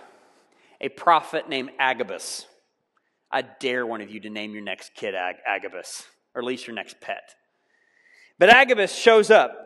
a 0.80 0.88
prophet 0.88 1.48
named 1.48 1.70
Agabus, 1.78 2.46
I 3.30 3.42
dare 3.42 3.86
one 3.86 4.00
of 4.00 4.10
you 4.10 4.20
to 4.20 4.30
name 4.30 4.52
your 4.52 4.62
next 4.62 4.94
kid 4.94 5.14
Ag- 5.14 5.36
Agabus 5.46 6.04
or 6.34 6.42
at 6.42 6.46
least 6.46 6.66
your 6.66 6.74
next 6.74 7.00
pet. 7.00 7.34
But 8.38 8.50
Agabus 8.50 8.94
shows 8.94 9.30
up 9.30 9.56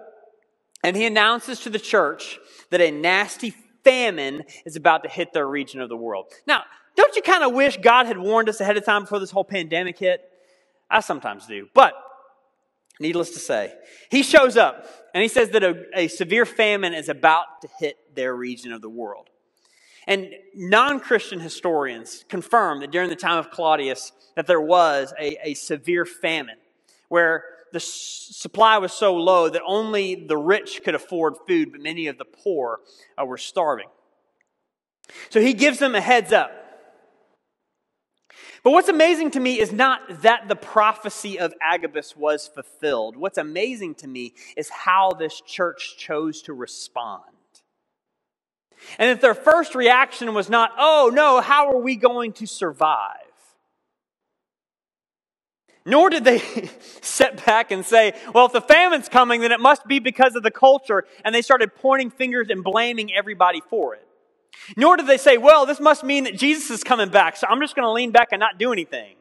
and 0.82 0.96
he 0.96 1.06
announces 1.06 1.60
to 1.60 1.70
the 1.70 1.78
church 1.78 2.38
that 2.70 2.80
a 2.80 2.90
nasty 2.90 3.54
famine 3.84 4.44
is 4.66 4.76
about 4.76 5.02
to 5.02 5.08
hit 5.08 5.32
their 5.32 5.46
region 5.46 5.80
of 5.80 5.88
the 5.88 5.96
world. 5.96 6.26
Now, 6.46 6.64
don't 6.96 7.14
you 7.16 7.22
kind 7.22 7.44
of 7.44 7.52
wish 7.52 7.78
God 7.78 8.06
had 8.06 8.18
warned 8.18 8.48
us 8.48 8.60
ahead 8.60 8.76
of 8.76 8.84
time 8.84 9.02
before 9.02 9.20
this 9.20 9.30
whole 9.30 9.44
pandemic 9.44 9.98
hit? 9.98 10.20
I 10.90 11.00
sometimes 11.00 11.46
do. 11.46 11.68
But, 11.74 11.94
needless 13.00 13.30
to 13.30 13.38
say, 13.38 13.72
he 14.10 14.22
shows 14.22 14.56
up 14.56 14.86
and 15.14 15.22
he 15.22 15.28
says 15.28 15.50
that 15.50 15.62
a, 15.62 15.84
a 15.94 16.08
severe 16.08 16.44
famine 16.44 16.94
is 16.94 17.08
about 17.08 17.62
to 17.62 17.68
hit 17.78 17.96
their 18.14 18.34
region 18.34 18.72
of 18.72 18.82
the 18.82 18.88
world. 18.90 19.30
And 20.08 20.30
non-Christian 20.54 21.38
historians 21.38 22.24
confirm 22.30 22.80
that 22.80 22.90
during 22.90 23.10
the 23.10 23.16
time 23.16 23.36
of 23.36 23.50
Claudius 23.50 24.10
that 24.36 24.46
there 24.46 24.60
was 24.60 25.12
a, 25.20 25.50
a 25.50 25.52
severe 25.52 26.06
famine 26.06 26.56
where 27.10 27.44
the 27.74 27.80
supply 27.80 28.78
was 28.78 28.94
so 28.94 29.14
low 29.14 29.50
that 29.50 29.60
only 29.66 30.14
the 30.14 30.38
rich 30.38 30.82
could 30.82 30.94
afford 30.94 31.34
food, 31.46 31.72
but 31.72 31.82
many 31.82 32.06
of 32.06 32.16
the 32.16 32.24
poor 32.24 32.80
uh, 33.20 33.26
were 33.26 33.36
starving. 33.36 33.88
So 35.28 35.42
he 35.42 35.52
gives 35.52 35.78
them 35.78 35.94
a 35.94 36.00
heads 36.00 36.32
up. 36.32 36.52
But 38.64 38.70
what's 38.70 38.88
amazing 38.88 39.32
to 39.32 39.40
me 39.40 39.60
is 39.60 39.72
not 39.72 40.22
that 40.22 40.48
the 40.48 40.56
prophecy 40.56 41.38
of 41.38 41.52
Agabus 41.62 42.16
was 42.16 42.48
fulfilled. 42.48 43.14
What's 43.14 43.38
amazing 43.38 43.96
to 43.96 44.08
me 44.08 44.32
is 44.56 44.70
how 44.70 45.12
this 45.12 45.42
church 45.42 45.96
chose 45.98 46.40
to 46.42 46.54
respond. 46.54 47.24
And 48.98 49.10
that 49.10 49.20
their 49.20 49.34
first 49.34 49.74
reaction 49.74 50.34
was 50.34 50.48
not, 50.48 50.72
oh 50.78 51.10
no, 51.12 51.40
how 51.40 51.70
are 51.70 51.78
we 51.78 51.96
going 51.96 52.32
to 52.34 52.46
survive? 52.46 53.16
Nor 55.84 56.10
did 56.10 56.24
they 56.24 56.38
sit 57.00 57.44
back 57.46 57.70
and 57.70 57.84
say, 57.84 58.12
well, 58.34 58.46
if 58.46 58.52
the 58.52 58.60
famine's 58.60 59.08
coming, 59.08 59.40
then 59.40 59.52
it 59.52 59.60
must 59.60 59.86
be 59.86 59.98
because 59.98 60.36
of 60.36 60.42
the 60.42 60.50
culture. 60.50 61.04
And 61.24 61.34
they 61.34 61.42
started 61.42 61.74
pointing 61.74 62.10
fingers 62.10 62.48
and 62.50 62.62
blaming 62.62 63.14
everybody 63.14 63.62
for 63.70 63.94
it. 63.94 64.06
Nor 64.76 64.98
did 64.98 65.06
they 65.06 65.16
say, 65.16 65.38
well, 65.38 65.64
this 65.64 65.80
must 65.80 66.04
mean 66.04 66.24
that 66.24 66.36
Jesus 66.36 66.70
is 66.70 66.84
coming 66.84 67.08
back, 67.08 67.36
so 67.36 67.46
I'm 67.48 67.60
just 67.60 67.74
going 67.74 67.86
to 67.86 67.92
lean 67.92 68.10
back 68.10 68.28
and 68.32 68.40
not 68.40 68.58
do 68.58 68.72
anything. 68.72 69.14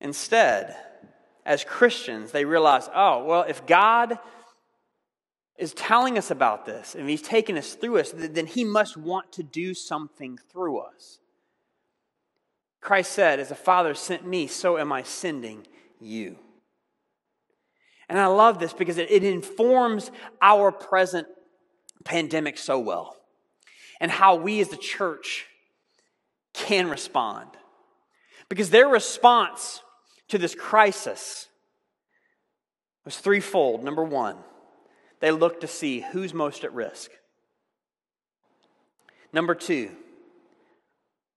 Instead, 0.00 0.76
as 1.44 1.64
Christians, 1.64 2.30
they 2.30 2.44
realize, 2.44 2.88
oh, 2.94 3.24
well, 3.24 3.42
if 3.42 3.66
God 3.66 4.18
is 5.58 5.72
telling 5.74 6.18
us 6.18 6.30
about 6.30 6.66
this 6.66 6.94
and 6.94 7.08
he's 7.08 7.22
taking 7.22 7.56
us 7.56 7.74
through 7.74 7.98
us, 7.98 8.12
then 8.14 8.46
he 8.46 8.64
must 8.64 8.96
want 8.96 9.32
to 9.32 9.42
do 9.42 9.74
something 9.74 10.38
through 10.50 10.78
us. 10.78 11.18
Christ 12.80 13.12
said, 13.12 13.40
As 13.40 13.48
the 13.48 13.54
Father 13.54 13.94
sent 13.94 14.26
me, 14.26 14.46
so 14.46 14.78
am 14.78 14.92
I 14.92 15.02
sending 15.02 15.66
you. 16.00 16.38
And 18.08 18.18
I 18.18 18.26
love 18.26 18.58
this 18.58 18.72
because 18.72 18.98
it, 18.98 19.24
informs 19.24 20.10
our 20.40 20.70
present 20.70 21.26
pandemic 22.04 22.56
so 22.58 22.78
well 22.78 23.16
and 24.00 24.10
how 24.10 24.36
we 24.36 24.60
as 24.60 24.68
the 24.68 24.76
church 24.76 25.46
can 26.52 26.88
respond. 26.88 27.50
Because 28.48 28.70
their 28.70 28.86
response 28.86 29.82
to 30.28 30.38
this 30.38 30.54
crisis 30.54 31.48
was 33.04 33.18
threefold. 33.18 33.82
Number 33.82 34.04
one, 34.04 34.36
they 35.20 35.30
look 35.30 35.60
to 35.60 35.66
see 35.66 36.04
who's 36.12 36.34
most 36.34 36.64
at 36.64 36.72
risk. 36.72 37.10
Number 39.32 39.54
two, 39.54 39.90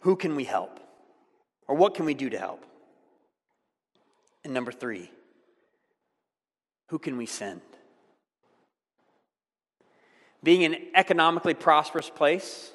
who 0.01 0.15
can 0.15 0.35
we 0.35 0.43
help? 0.43 0.79
Or 1.67 1.75
what 1.75 1.95
can 1.95 2.05
we 2.05 2.13
do 2.13 2.29
to 2.29 2.37
help? 2.37 2.65
And 4.43 4.53
number 4.53 4.71
three, 4.71 5.11
who 6.87 6.97
can 6.99 7.17
we 7.17 7.25
send? 7.25 7.61
Being 10.41 10.63
an 10.63 10.77
economically 10.95 11.53
prosperous 11.53 12.09
place, 12.09 12.71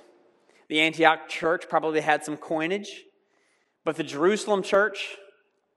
the 0.68 0.80
Antioch 0.80 1.28
church 1.28 1.68
probably 1.68 2.00
had 2.00 2.24
some 2.24 2.36
coinage, 2.36 3.04
but 3.84 3.96
the 3.96 4.04
Jerusalem 4.04 4.62
church, 4.62 5.16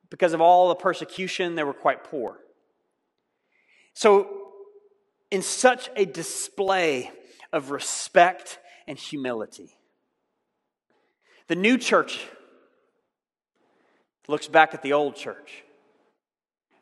because 0.10 0.34
of 0.34 0.42
all 0.42 0.70
the 0.70 0.76
persecution, 0.76 1.56
they 1.56 1.64
were 1.64 1.74
quite 1.74 2.04
poor. 2.04 2.38
So, 3.94 4.47
in 5.32 5.42
such 5.42 5.90
a 5.96 6.06
display 6.06 7.12
of 7.52 7.72
respect 7.72 8.60
and 8.88 8.98
humility, 8.98 9.76
the 11.48 11.56
new 11.56 11.78
church 11.78 12.26
looks 14.28 14.48
back 14.48 14.74
at 14.74 14.82
the 14.82 14.94
old 14.94 15.16
church 15.16 15.64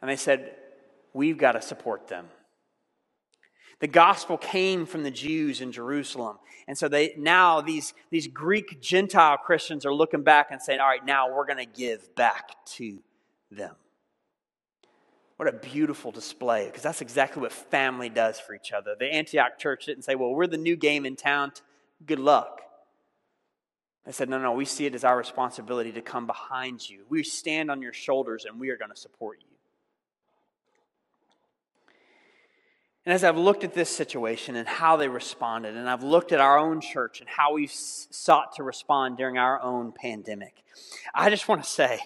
and 0.02 0.10
they 0.10 0.16
said, 0.16 0.56
We've 1.14 1.38
got 1.38 1.54
to 1.54 1.62
support 1.62 2.08
them. 2.10 2.28
The 3.80 3.88
gospel 3.88 4.38
came 4.38 4.86
from 4.86 5.04
the 5.04 5.12
Jews 5.12 5.62
in 5.62 5.72
Jerusalem. 5.72 6.38
And 6.68 6.78
so 6.78 6.88
they 6.88 7.14
now 7.18 7.62
these, 7.62 7.94
these 8.10 8.28
Greek 8.28 8.82
Gentile 8.82 9.38
Christians 9.38 9.86
are 9.86 9.94
looking 9.94 10.24
back 10.24 10.48
and 10.52 10.62
saying, 10.62 10.80
all 10.80 10.88
right, 10.88 11.06
now 11.06 11.34
we're 11.34 11.46
going 11.46 11.66
to 11.66 11.66
give 11.66 12.16
back 12.16 12.66
to 12.76 13.00
them. 13.52 13.76
What 15.38 15.50
a 15.50 15.54
beautiful 15.54 16.12
display, 16.12 16.68
because 16.68 16.84
that's 16.84 17.02
exactly 17.02 17.42
what 17.42 17.52
family 17.52 18.08
does 18.10 18.40
for 18.40 18.56
each 18.56 18.72
other. 18.72 18.96
The 18.98 19.14
Antioch 19.14 19.60
church 19.60 19.86
didn't 19.86 20.04
say, 20.04 20.16
well, 20.16 20.34
we're 20.34 20.48
the 20.48 20.58
new 20.58 20.78
game 20.78 21.06
in 21.06 21.18
town. 21.18 21.52
Good 22.06 22.20
luck. 22.20 22.62
They 24.06 24.12
said, 24.12 24.30
no, 24.30 24.40
no, 24.40 24.54
we 24.54 24.66
see 24.66 24.86
it 24.86 24.96
as 24.96 25.04
our 25.04 25.18
responsibility 25.18 25.92
to 25.94 26.02
come 26.02 26.26
behind 26.28 26.88
you. 26.88 27.06
We 27.10 27.24
stand 27.24 27.70
on 27.70 27.82
your 27.82 27.92
shoulders 27.92 28.46
and 28.46 28.60
we 28.60 28.70
are 28.70 28.78
going 28.78 28.92
to 28.92 28.98
support 28.98 29.40
you. 29.42 29.48
And 33.06 33.14
as 33.14 33.24
I've 33.24 33.38
looked 33.38 33.64
at 33.64 33.74
this 33.74 33.90
situation 33.90 34.56
and 34.56 34.68
how 34.68 34.96
they 34.96 35.08
responded, 35.08 35.76
and 35.76 35.90
I've 35.90 36.04
looked 36.04 36.32
at 36.32 36.40
our 36.40 36.58
own 36.58 36.82
church 36.82 37.20
and 37.20 37.30
how 37.30 37.54
we've 37.54 37.72
sought 37.72 38.56
to 38.56 38.64
respond 38.64 39.18
during 39.18 39.38
our 39.38 39.62
own 39.62 39.92
pandemic, 39.92 40.64
I 41.14 41.30
just 41.30 41.48
want 41.48 41.64
to 41.64 41.70
say, 41.70 42.00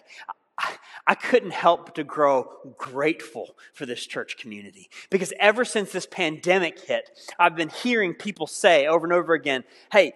I 1.08 1.16
couldn't 1.16 1.52
help 1.52 1.86
but 1.86 1.96
to 1.96 2.04
grow 2.04 2.50
grateful 2.78 3.56
for 3.74 3.86
this 3.86 4.06
church 4.06 4.38
community. 4.38 4.90
Because 5.10 5.34
ever 5.40 5.66
since 5.66 5.92
this 5.92 6.06
pandemic 6.06 6.80
hit, 6.80 7.10
I've 7.40 7.56
been 7.56 7.70
hearing 7.70 8.14
people 8.14 8.46
say 8.48 8.86
over 8.86 9.06
and 9.06 9.14
over 9.14 9.34
again 9.34 9.64
hey, 9.92 10.14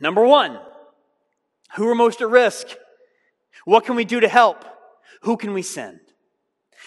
number 0.00 0.24
one, 0.24 0.58
who 1.76 1.88
are 1.88 1.94
most 1.94 2.20
at 2.20 2.28
risk? 2.28 2.68
What 3.64 3.84
can 3.84 3.96
we 3.96 4.04
do 4.04 4.20
to 4.20 4.28
help? 4.28 4.64
Who 5.22 5.36
can 5.36 5.52
we 5.54 5.62
send? 5.62 6.00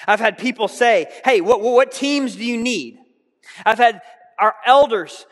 I've 0.07 0.19
had 0.19 0.37
people 0.37 0.67
say, 0.67 1.07
hey, 1.23 1.41
what, 1.41 1.61
what 1.61 1.91
teams 1.91 2.35
do 2.35 2.43
you 2.43 2.57
need? 2.57 2.99
I've 3.65 3.77
had 3.77 4.01
our 4.37 4.55
elders, 4.65 5.25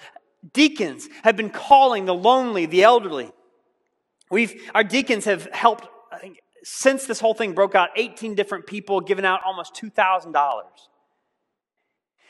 deacons, 0.53 1.09
have 1.23 1.35
been 1.35 1.49
calling 1.49 2.05
the 2.05 2.15
lonely, 2.15 2.65
the 2.65 2.83
elderly. 2.83 3.31
We've, 4.31 4.69
our 4.73 4.83
deacons 4.83 5.25
have 5.25 5.45
helped, 5.51 5.87
I 6.11 6.17
think, 6.17 6.39
since 6.63 7.05
this 7.05 7.19
whole 7.19 7.33
thing 7.33 7.53
broke 7.53 7.75
out, 7.75 7.89
18 7.95 8.35
different 8.35 8.65
people, 8.65 9.01
giving 9.01 9.25
out 9.25 9.41
almost 9.45 9.75
$2,000. 9.75 10.63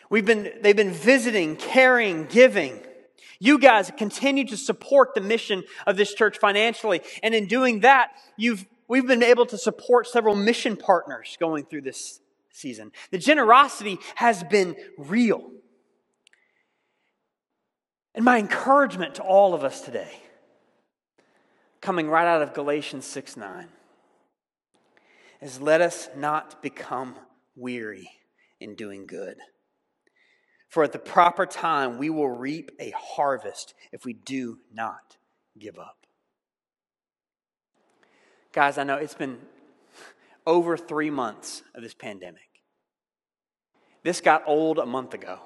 We've 0.10 0.26
been, 0.26 0.52
they've 0.62 0.76
been 0.76 0.92
visiting, 0.92 1.56
caring, 1.56 2.26
giving. 2.26 2.80
You 3.40 3.58
guys 3.60 3.92
continue 3.98 4.46
to 4.48 4.58
support 4.58 5.16
the 5.16 5.22
mission 5.22 5.64
of 5.86 5.98
this 5.98 6.14
church 6.14 6.38
financially. 6.38 7.02
And 7.22 7.34
in 7.34 7.48
doing 7.48 7.82
that, 7.82 8.12
you've, 8.38 8.66
we've 8.88 9.08
been 9.08 9.24
able 9.24 9.46
to 9.48 9.58
support 9.58 10.08
several 10.08 10.36
mission 10.36 10.78
partners 10.78 11.38
going 11.40 11.66
through 11.66 11.82
this 11.82 12.20
season. 12.52 12.92
The 13.12 13.18
generosity 13.18 13.98
has 14.16 14.44
been 14.44 14.76
real. 14.98 15.50
And 18.16 18.24
my 18.24 18.38
encouragement 18.38 19.16
to 19.16 19.24
all 19.24 19.54
of 19.54 19.64
us 19.64 19.82
today, 19.82 20.22
coming 21.82 22.08
right 22.08 22.28
out 22.28 22.42
of 22.42 22.54
Galatians 22.54 23.06
6 23.06 23.36
9, 23.38 23.68
is 25.44 25.60
let 25.60 25.82
us 25.82 26.10
not 26.16 26.62
become 26.64 27.16
weary 27.56 28.10
in 28.62 28.76
doing 28.76 29.06
good. 29.06 29.36
For 30.70 30.84
at 30.84 30.94
the 30.94 31.00
proper 31.00 31.46
time, 31.46 31.98
we 31.98 32.10
will 32.10 32.30
reap 32.30 32.72
a 32.80 32.94
harvest 32.98 33.74
if 33.92 34.06
we 34.06 34.14
do 34.14 34.60
not 34.74 35.18
give 35.60 35.78
up. 35.78 35.98
Guys, 38.54 38.78
I 38.78 38.84
know 38.84 38.96
it's 38.96 39.14
been 39.14 39.40
over 40.48 40.78
three 40.78 41.10
months 41.10 41.62
of 41.76 41.84
this 41.84 41.94
pandemic. 41.94 42.62
This 44.04 44.22
got 44.22 44.44
old 44.48 44.80
a 44.80 44.86
month 44.86 45.14
ago. 45.14 45.40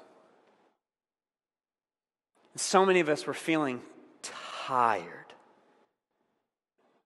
So 2.56 2.86
many 2.86 3.00
of 3.00 3.08
us 3.08 3.26
were 3.26 3.34
feeling 3.34 3.82
tired, 4.22 5.34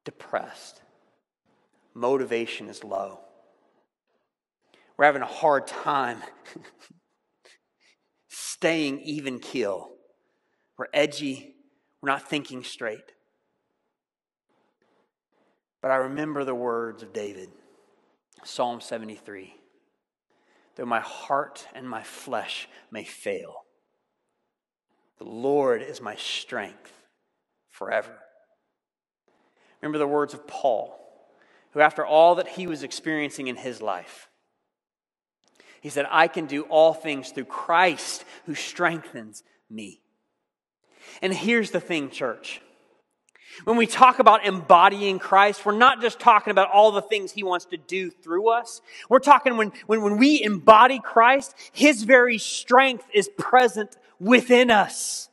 depressed. 0.04 0.82
Motivation 1.94 2.68
is 2.68 2.84
low. 2.84 3.20
We're 4.96 5.06
having 5.06 5.22
a 5.22 5.26
hard 5.26 5.66
time 5.66 6.18
staying 8.28 9.00
even 9.00 9.38
keel. 9.38 9.90
We're 10.78 10.86
edgy. 10.92 11.54
We're 12.00 12.10
not 12.10 12.28
thinking 12.28 12.64
straight. 12.64 13.12
But 15.80 15.90
I 15.90 15.96
remember 15.96 16.44
the 16.44 16.54
words 16.54 17.02
of 17.02 17.12
David, 17.12 17.50
Psalm 18.44 18.80
73 18.80 19.56
though 20.74 20.86
my 20.86 21.00
heart 21.00 21.68
and 21.74 21.86
my 21.86 22.02
flesh 22.02 22.66
may 22.90 23.04
fail 23.04 23.62
the 25.22 25.28
Lord 25.28 25.82
is 25.82 26.00
my 26.00 26.16
strength 26.16 26.92
forever. 27.70 28.18
Remember 29.80 29.98
the 29.98 30.06
words 30.06 30.34
of 30.34 30.48
Paul, 30.48 30.98
who, 31.72 31.80
after 31.80 32.04
all 32.04 32.36
that 32.36 32.48
he 32.48 32.66
was 32.66 32.82
experiencing 32.82 33.48
in 33.48 33.56
his 33.56 33.82
life, 33.82 34.28
he 35.80 35.88
said, 35.88 36.06
I 36.10 36.28
can 36.28 36.46
do 36.46 36.62
all 36.62 36.94
things 36.94 37.30
through 37.30 37.46
Christ 37.46 38.24
who 38.46 38.54
strengthens 38.54 39.42
me. 39.68 40.00
And 41.20 41.34
here's 41.34 41.72
the 41.72 41.80
thing, 41.80 42.10
church. 42.10 42.60
When 43.64 43.76
we 43.76 43.86
talk 43.86 44.18
about 44.18 44.46
embodying 44.46 45.18
Christ, 45.18 45.66
we're 45.66 45.76
not 45.76 46.00
just 46.00 46.18
talking 46.18 46.50
about 46.50 46.70
all 46.70 46.92
the 46.92 47.02
things 47.02 47.32
he 47.32 47.42
wants 47.42 47.66
to 47.66 47.76
do 47.76 48.10
through 48.10 48.48
us. 48.48 48.80
We're 49.08 49.18
talking 49.18 49.56
when, 49.56 49.72
when, 49.86 50.02
when 50.02 50.16
we 50.16 50.42
embody 50.42 51.00
Christ, 51.00 51.54
his 51.72 52.04
very 52.04 52.38
strength 52.38 53.04
is 53.12 53.28
present 53.36 53.96
within 54.18 54.70
us. 54.70 55.28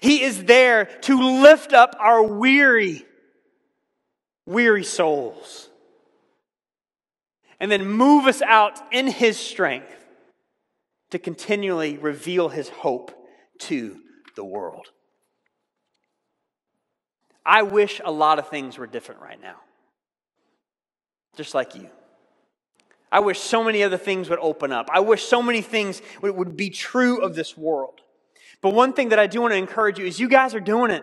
He 0.00 0.22
is 0.22 0.44
there 0.44 0.84
to 1.02 1.40
lift 1.42 1.72
up 1.72 1.96
our 1.98 2.22
weary, 2.22 3.04
weary 4.50 4.84
souls 4.84 5.68
and 7.58 7.70
then 7.70 7.86
move 7.86 8.26
us 8.26 8.42
out 8.42 8.80
in 8.92 9.06
His 9.06 9.38
strength 9.38 9.94
to 11.10 11.18
continually 11.18 11.98
reveal 11.98 12.48
His 12.48 12.68
hope 12.68 13.12
to 13.60 13.98
the 14.36 14.44
world. 14.44 14.86
I 17.44 17.62
wish 17.62 18.00
a 18.04 18.10
lot 18.10 18.38
of 18.38 18.48
things 18.48 18.78
were 18.78 18.86
different 18.86 19.20
right 19.20 19.40
now, 19.40 19.56
just 21.36 21.54
like 21.54 21.74
you. 21.74 21.88
I 23.12 23.20
wish 23.20 23.40
so 23.40 23.64
many 23.64 23.82
other 23.82 23.98
things 23.98 24.30
would 24.30 24.38
open 24.40 24.72
up. 24.72 24.88
I 24.92 25.00
wish 25.00 25.24
so 25.24 25.42
many 25.42 25.62
things 25.62 26.00
would, 26.22 26.36
would 26.36 26.56
be 26.56 26.70
true 26.70 27.22
of 27.22 27.34
this 27.34 27.56
world. 27.56 28.00
But 28.60 28.74
one 28.74 28.92
thing 28.92 29.08
that 29.08 29.18
I 29.18 29.26
do 29.26 29.40
want 29.40 29.52
to 29.52 29.58
encourage 29.58 29.98
you 29.98 30.06
is 30.06 30.20
you 30.20 30.28
guys 30.28 30.54
are 30.54 30.60
doing 30.60 30.90
it. 30.90 31.02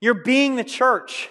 You're 0.00 0.22
being 0.22 0.56
the 0.56 0.64
church. 0.64 1.30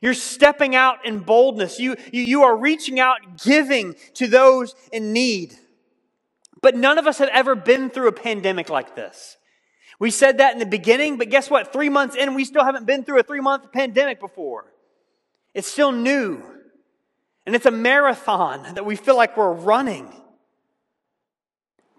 You're 0.00 0.14
stepping 0.14 0.74
out 0.74 1.04
in 1.04 1.20
boldness. 1.20 1.78
You, 1.78 1.96
you, 2.12 2.22
you 2.22 2.42
are 2.42 2.56
reaching 2.56 3.00
out, 3.00 3.42
giving 3.42 3.94
to 4.14 4.26
those 4.26 4.74
in 4.92 5.12
need. 5.12 5.54
But 6.60 6.76
none 6.76 6.98
of 6.98 7.06
us 7.06 7.18
have 7.18 7.28
ever 7.32 7.54
been 7.54 7.90
through 7.90 8.08
a 8.08 8.12
pandemic 8.12 8.68
like 8.68 8.96
this. 8.96 9.36
We 9.98 10.10
said 10.10 10.38
that 10.38 10.52
in 10.52 10.58
the 10.58 10.66
beginning, 10.66 11.18
but 11.18 11.30
guess 11.30 11.48
what? 11.48 11.72
Three 11.72 11.88
months 11.88 12.16
in, 12.16 12.34
we 12.34 12.44
still 12.44 12.64
haven't 12.64 12.86
been 12.86 13.04
through 13.04 13.20
a 13.20 13.22
three 13.22 13.40
month 13.40 13.70
pandemic 13.72 14.20
before. 14.20 14.72
It's 15.54 15.68
still 15.68 15.92
new. 15.92 16.42
And 17.46 17.54
it's 17.54 17.66
a 17.66 17.70
marathon 17.70 18.74
that 18.74 18.86
we 18.86 18.96
feel 18.96 19.16
like 19.16 19.36
we're 19.36 19.52
running. 19.52 20.10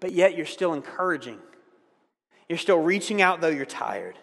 But 0.00 0.12
yet 0.12 0.36
you're 0.36 0.46
still 0.46 0.74
encouraging. 0.74 1.38
You're 2.48 2.58
still 2.58 2.80
reaching 2.80 3.22
out, 3.22 3.40
though 3.40 3.48
you're 3.48 3.64
tired. 3.64 4.18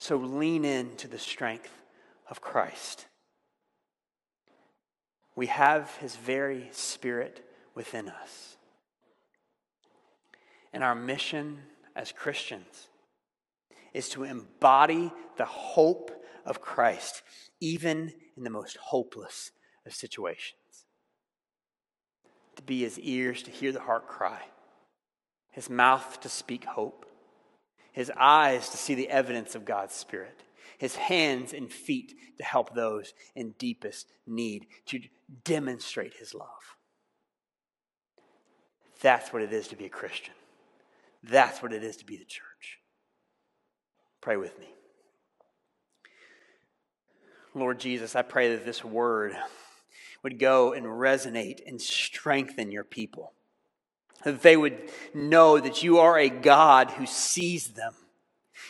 So 0.00 0.16
lean 0.16 0.64
into 0.64 1.08
the 1.08 1.18
strength 1.18 1.81
of 2.32 2.40
Christ. 2.40 3.08
We 5.36 5.48
have 5.48 5.94
his 5.96 6.16
very 6.16 6.70
spirit 6.72 7.44
within 7.74 8.08
us. 8.08 8.56
And 10.72 10.82
our 10.82 10.94
mission 10.94 11.58
as 11.94 12.10
Christians 12.10 12.88
is 13.92 14.08
to 14.08 14.24
embody 14.24 15.12
the 15.36 15.44
hope 15.44 16.10
of 16.46 16.62
Christ, 16.62 17.20
even 17.60 18.14
in 18.34 18.44
the 18.44 18.50
most 18.50 18.78
hopeless 18.78 19.50
of 19.84 19.92
situations. 19.92 20.86
To 22.56 22.62
be 22.62 22.80
his 22.80 22.98
ears 22.98 23.42
to 23.42 23.50
hear 23.50 23.72
the 23.72 23.80
heart 23.80 24.08
cry, 24.08 24.40
his 25.50 25.68
mouth 25.68 26.18
to 26.22 26.30
speak 26.30 26.64
hope, 26.64 27.04
his 27.92 28.10
eyes 28.16 28.70
to 28.70 28.78
see 28.78 28.94
the 28.94 29.10
evidence 29.10 29.54
of 29.54 29.66
God's 29.66 29.94
Spirit, 29.94 30.42
his 30.82 30.96
hands 30.96 31.52
and 31.52 31.72
feet 31.72 32.12
to 32.38 32.42
help 32.42 32.74
those 32.74 33.14
in 33.36 33.52
deepest 33.56 34.08
need, 34.26 34.66
to 34.84 34.98
demonstrate 35.44 36.12
his 36.14 36.34
love. 36.34 36.76
That's 39.00 39.32
what 39.32 39.42
it 39.42 39.52
is 39.52 39.68
to 39.68 39.76
be 39.76 39.84
a 39.84 39.88
Christian. 39.88 40.34
That's 41.22 41.62
what 41.62 41.72
it 41.72 41.84
is 41.84 41.98
to 41.98 42.04
be 42.04 42.16
the 42.16 42.24
church. 42.24 42.80
Pray 44.20 44.36
with 44.36 44.58
me. 44.58 44.74
Lord 47.54 47.78
Jesus, 47.78 48.16
I 48.16 48.22
pray 48.22 48.56
that 48.56 48.64
this 48.64 48.84
word 48.84 49.36
would 50.24 50.40
go 50.40 50.72
and 50.72 50.84
resonate 50.84 51.60
and 51.64 51.80
strengthen 51.80 52.72
your 52.72 52.82
people. 52.82 53.34
That 54.24 54.42
they 54.42 54.56
would 54.56 54.90
know 55.14 55.60
that 55.60 55.84
you 55.84 55.98
are 55.98 56.18
a 56.18 56.28
God 56.28 56.90
who 56.90 57.06
sees 57.06 57.68
them. 57.68 57.94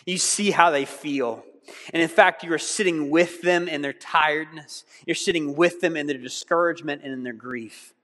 You 0.05 0.19
see 0.19 0.51
how 0.51 0.69
they 0.69 0.85
feel. 0.85 1.47
And 1.93 2.03
in 2.03 2.09
fact, 2.09 2.45
you 2.45 2.53
are 2.53 2.59
sitting 2.59 3.11
with 3.11 3.43
them 3.43 3.69
in 3.69 3.83
their 3.83 3.93
tiredness. 3.93 4.85
You're 5.07 5.15
sitting 5.15 5.55
with 5.55 5.81
them 5.81 5.97
in 5.97 6.07
their 6.07 6.19
discouragement 6.19 7.03
and 7.05 7.13
in 7.13 7.23
their 7.23 7.33
grief. 7.33 7.95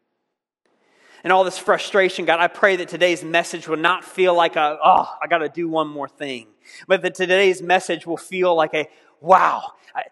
And 1.24 1.32
all 1.32 1.44
this 1.44 1.58
frustration, 1.58 2.24
God, 2.24 2.38
I 2.38 2.46
pray 2.46 2.76
that 2.76 2.88
today's 2.88 3.24
message 3.24 3.66
will 3.66 3.76
not 3.76 4.04
feel 4.04 4.34
like 4.34 4.56
a, 4.56 4.78
oh, 4.82 5.16
I 5.20 5.26
got 5.26 5.38
to 5.38 5.48
do 5.48 5.68
one 5.68 5.88
more 5.88 6.08
thing. 6.08 6.46
But 6.86 7.02
that 7.02 7.14
today's 7.14 7.60
message 7.60 8.06
will 8.06 8.16
feel 8.16 8.54
like 8.54 8.72
a, 8.74 8.88
wow, 9.20 9.72
I, 9.94 10.04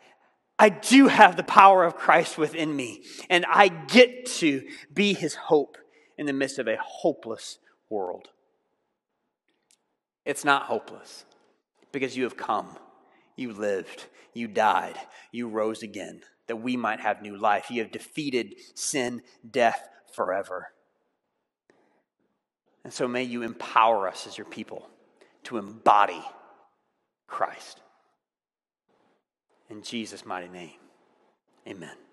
I 0.58 0.68
do 0.70 1.06
have 1.06 1.36
the 1.36 1.44
power 1.44 1.84
of 1.84 1.96
Christ 1.96 2.38
within 2.38 2.74
me. 2.74 3.04
And 3.30 3.46
I 3.48 3.68
get 3.68 4.26
to 4.26 4.66
be 4.92 5.14
his 5.14 5.34
hope 5.34 5.76
in 6.18 6.26
the 6.26 6.32
midst 6.32 6.58
of 6.58 6.66
a 6.66 6.76
hopeless 6.80 7.58
world. 7.88 8.28
It's 10.24 10.44
not 10.44 10.64
hopeless 10.64 11.24
because 11.92 12.16
you 12.16 12.24
have 12.24 12.36
come, 12.36 12.76
you 13.36 13.52
lived, 13.52 14.06
you 14.32 14.48
died, 14.48 14.96
you 15.30 15.48
rose 15.48 15.82
again, 15.82 16.22
that 16.46 16.56
we 16.56 16.76
might 16.76 17.00
have 17.00 17.22
new 17.22 17.36
life. 17.36 17.70
You 17.70 17.82
have 17.82 17.92
defeated 17.92 18.54
sin, 18.74 19.22
death 19.48 19.88
forever. 20.12 20.68
And 22.84 22.92
so 22.92 23.08
may 23.08 23.24
you 23.24 23.42
empower 23.42 24.08
us 24.08 24.26
as 24.26 24.38
your 24.38 24.46
people 24.46 24.88
to 25.44 25.58
embody 25.58 26.22
Christ. 27.26 27.80
In 29.68 29.82
Jesus' 29.82 30.24
mighty 30.24 30.48
name, 30.48 30.78
amen. 31.66 32.05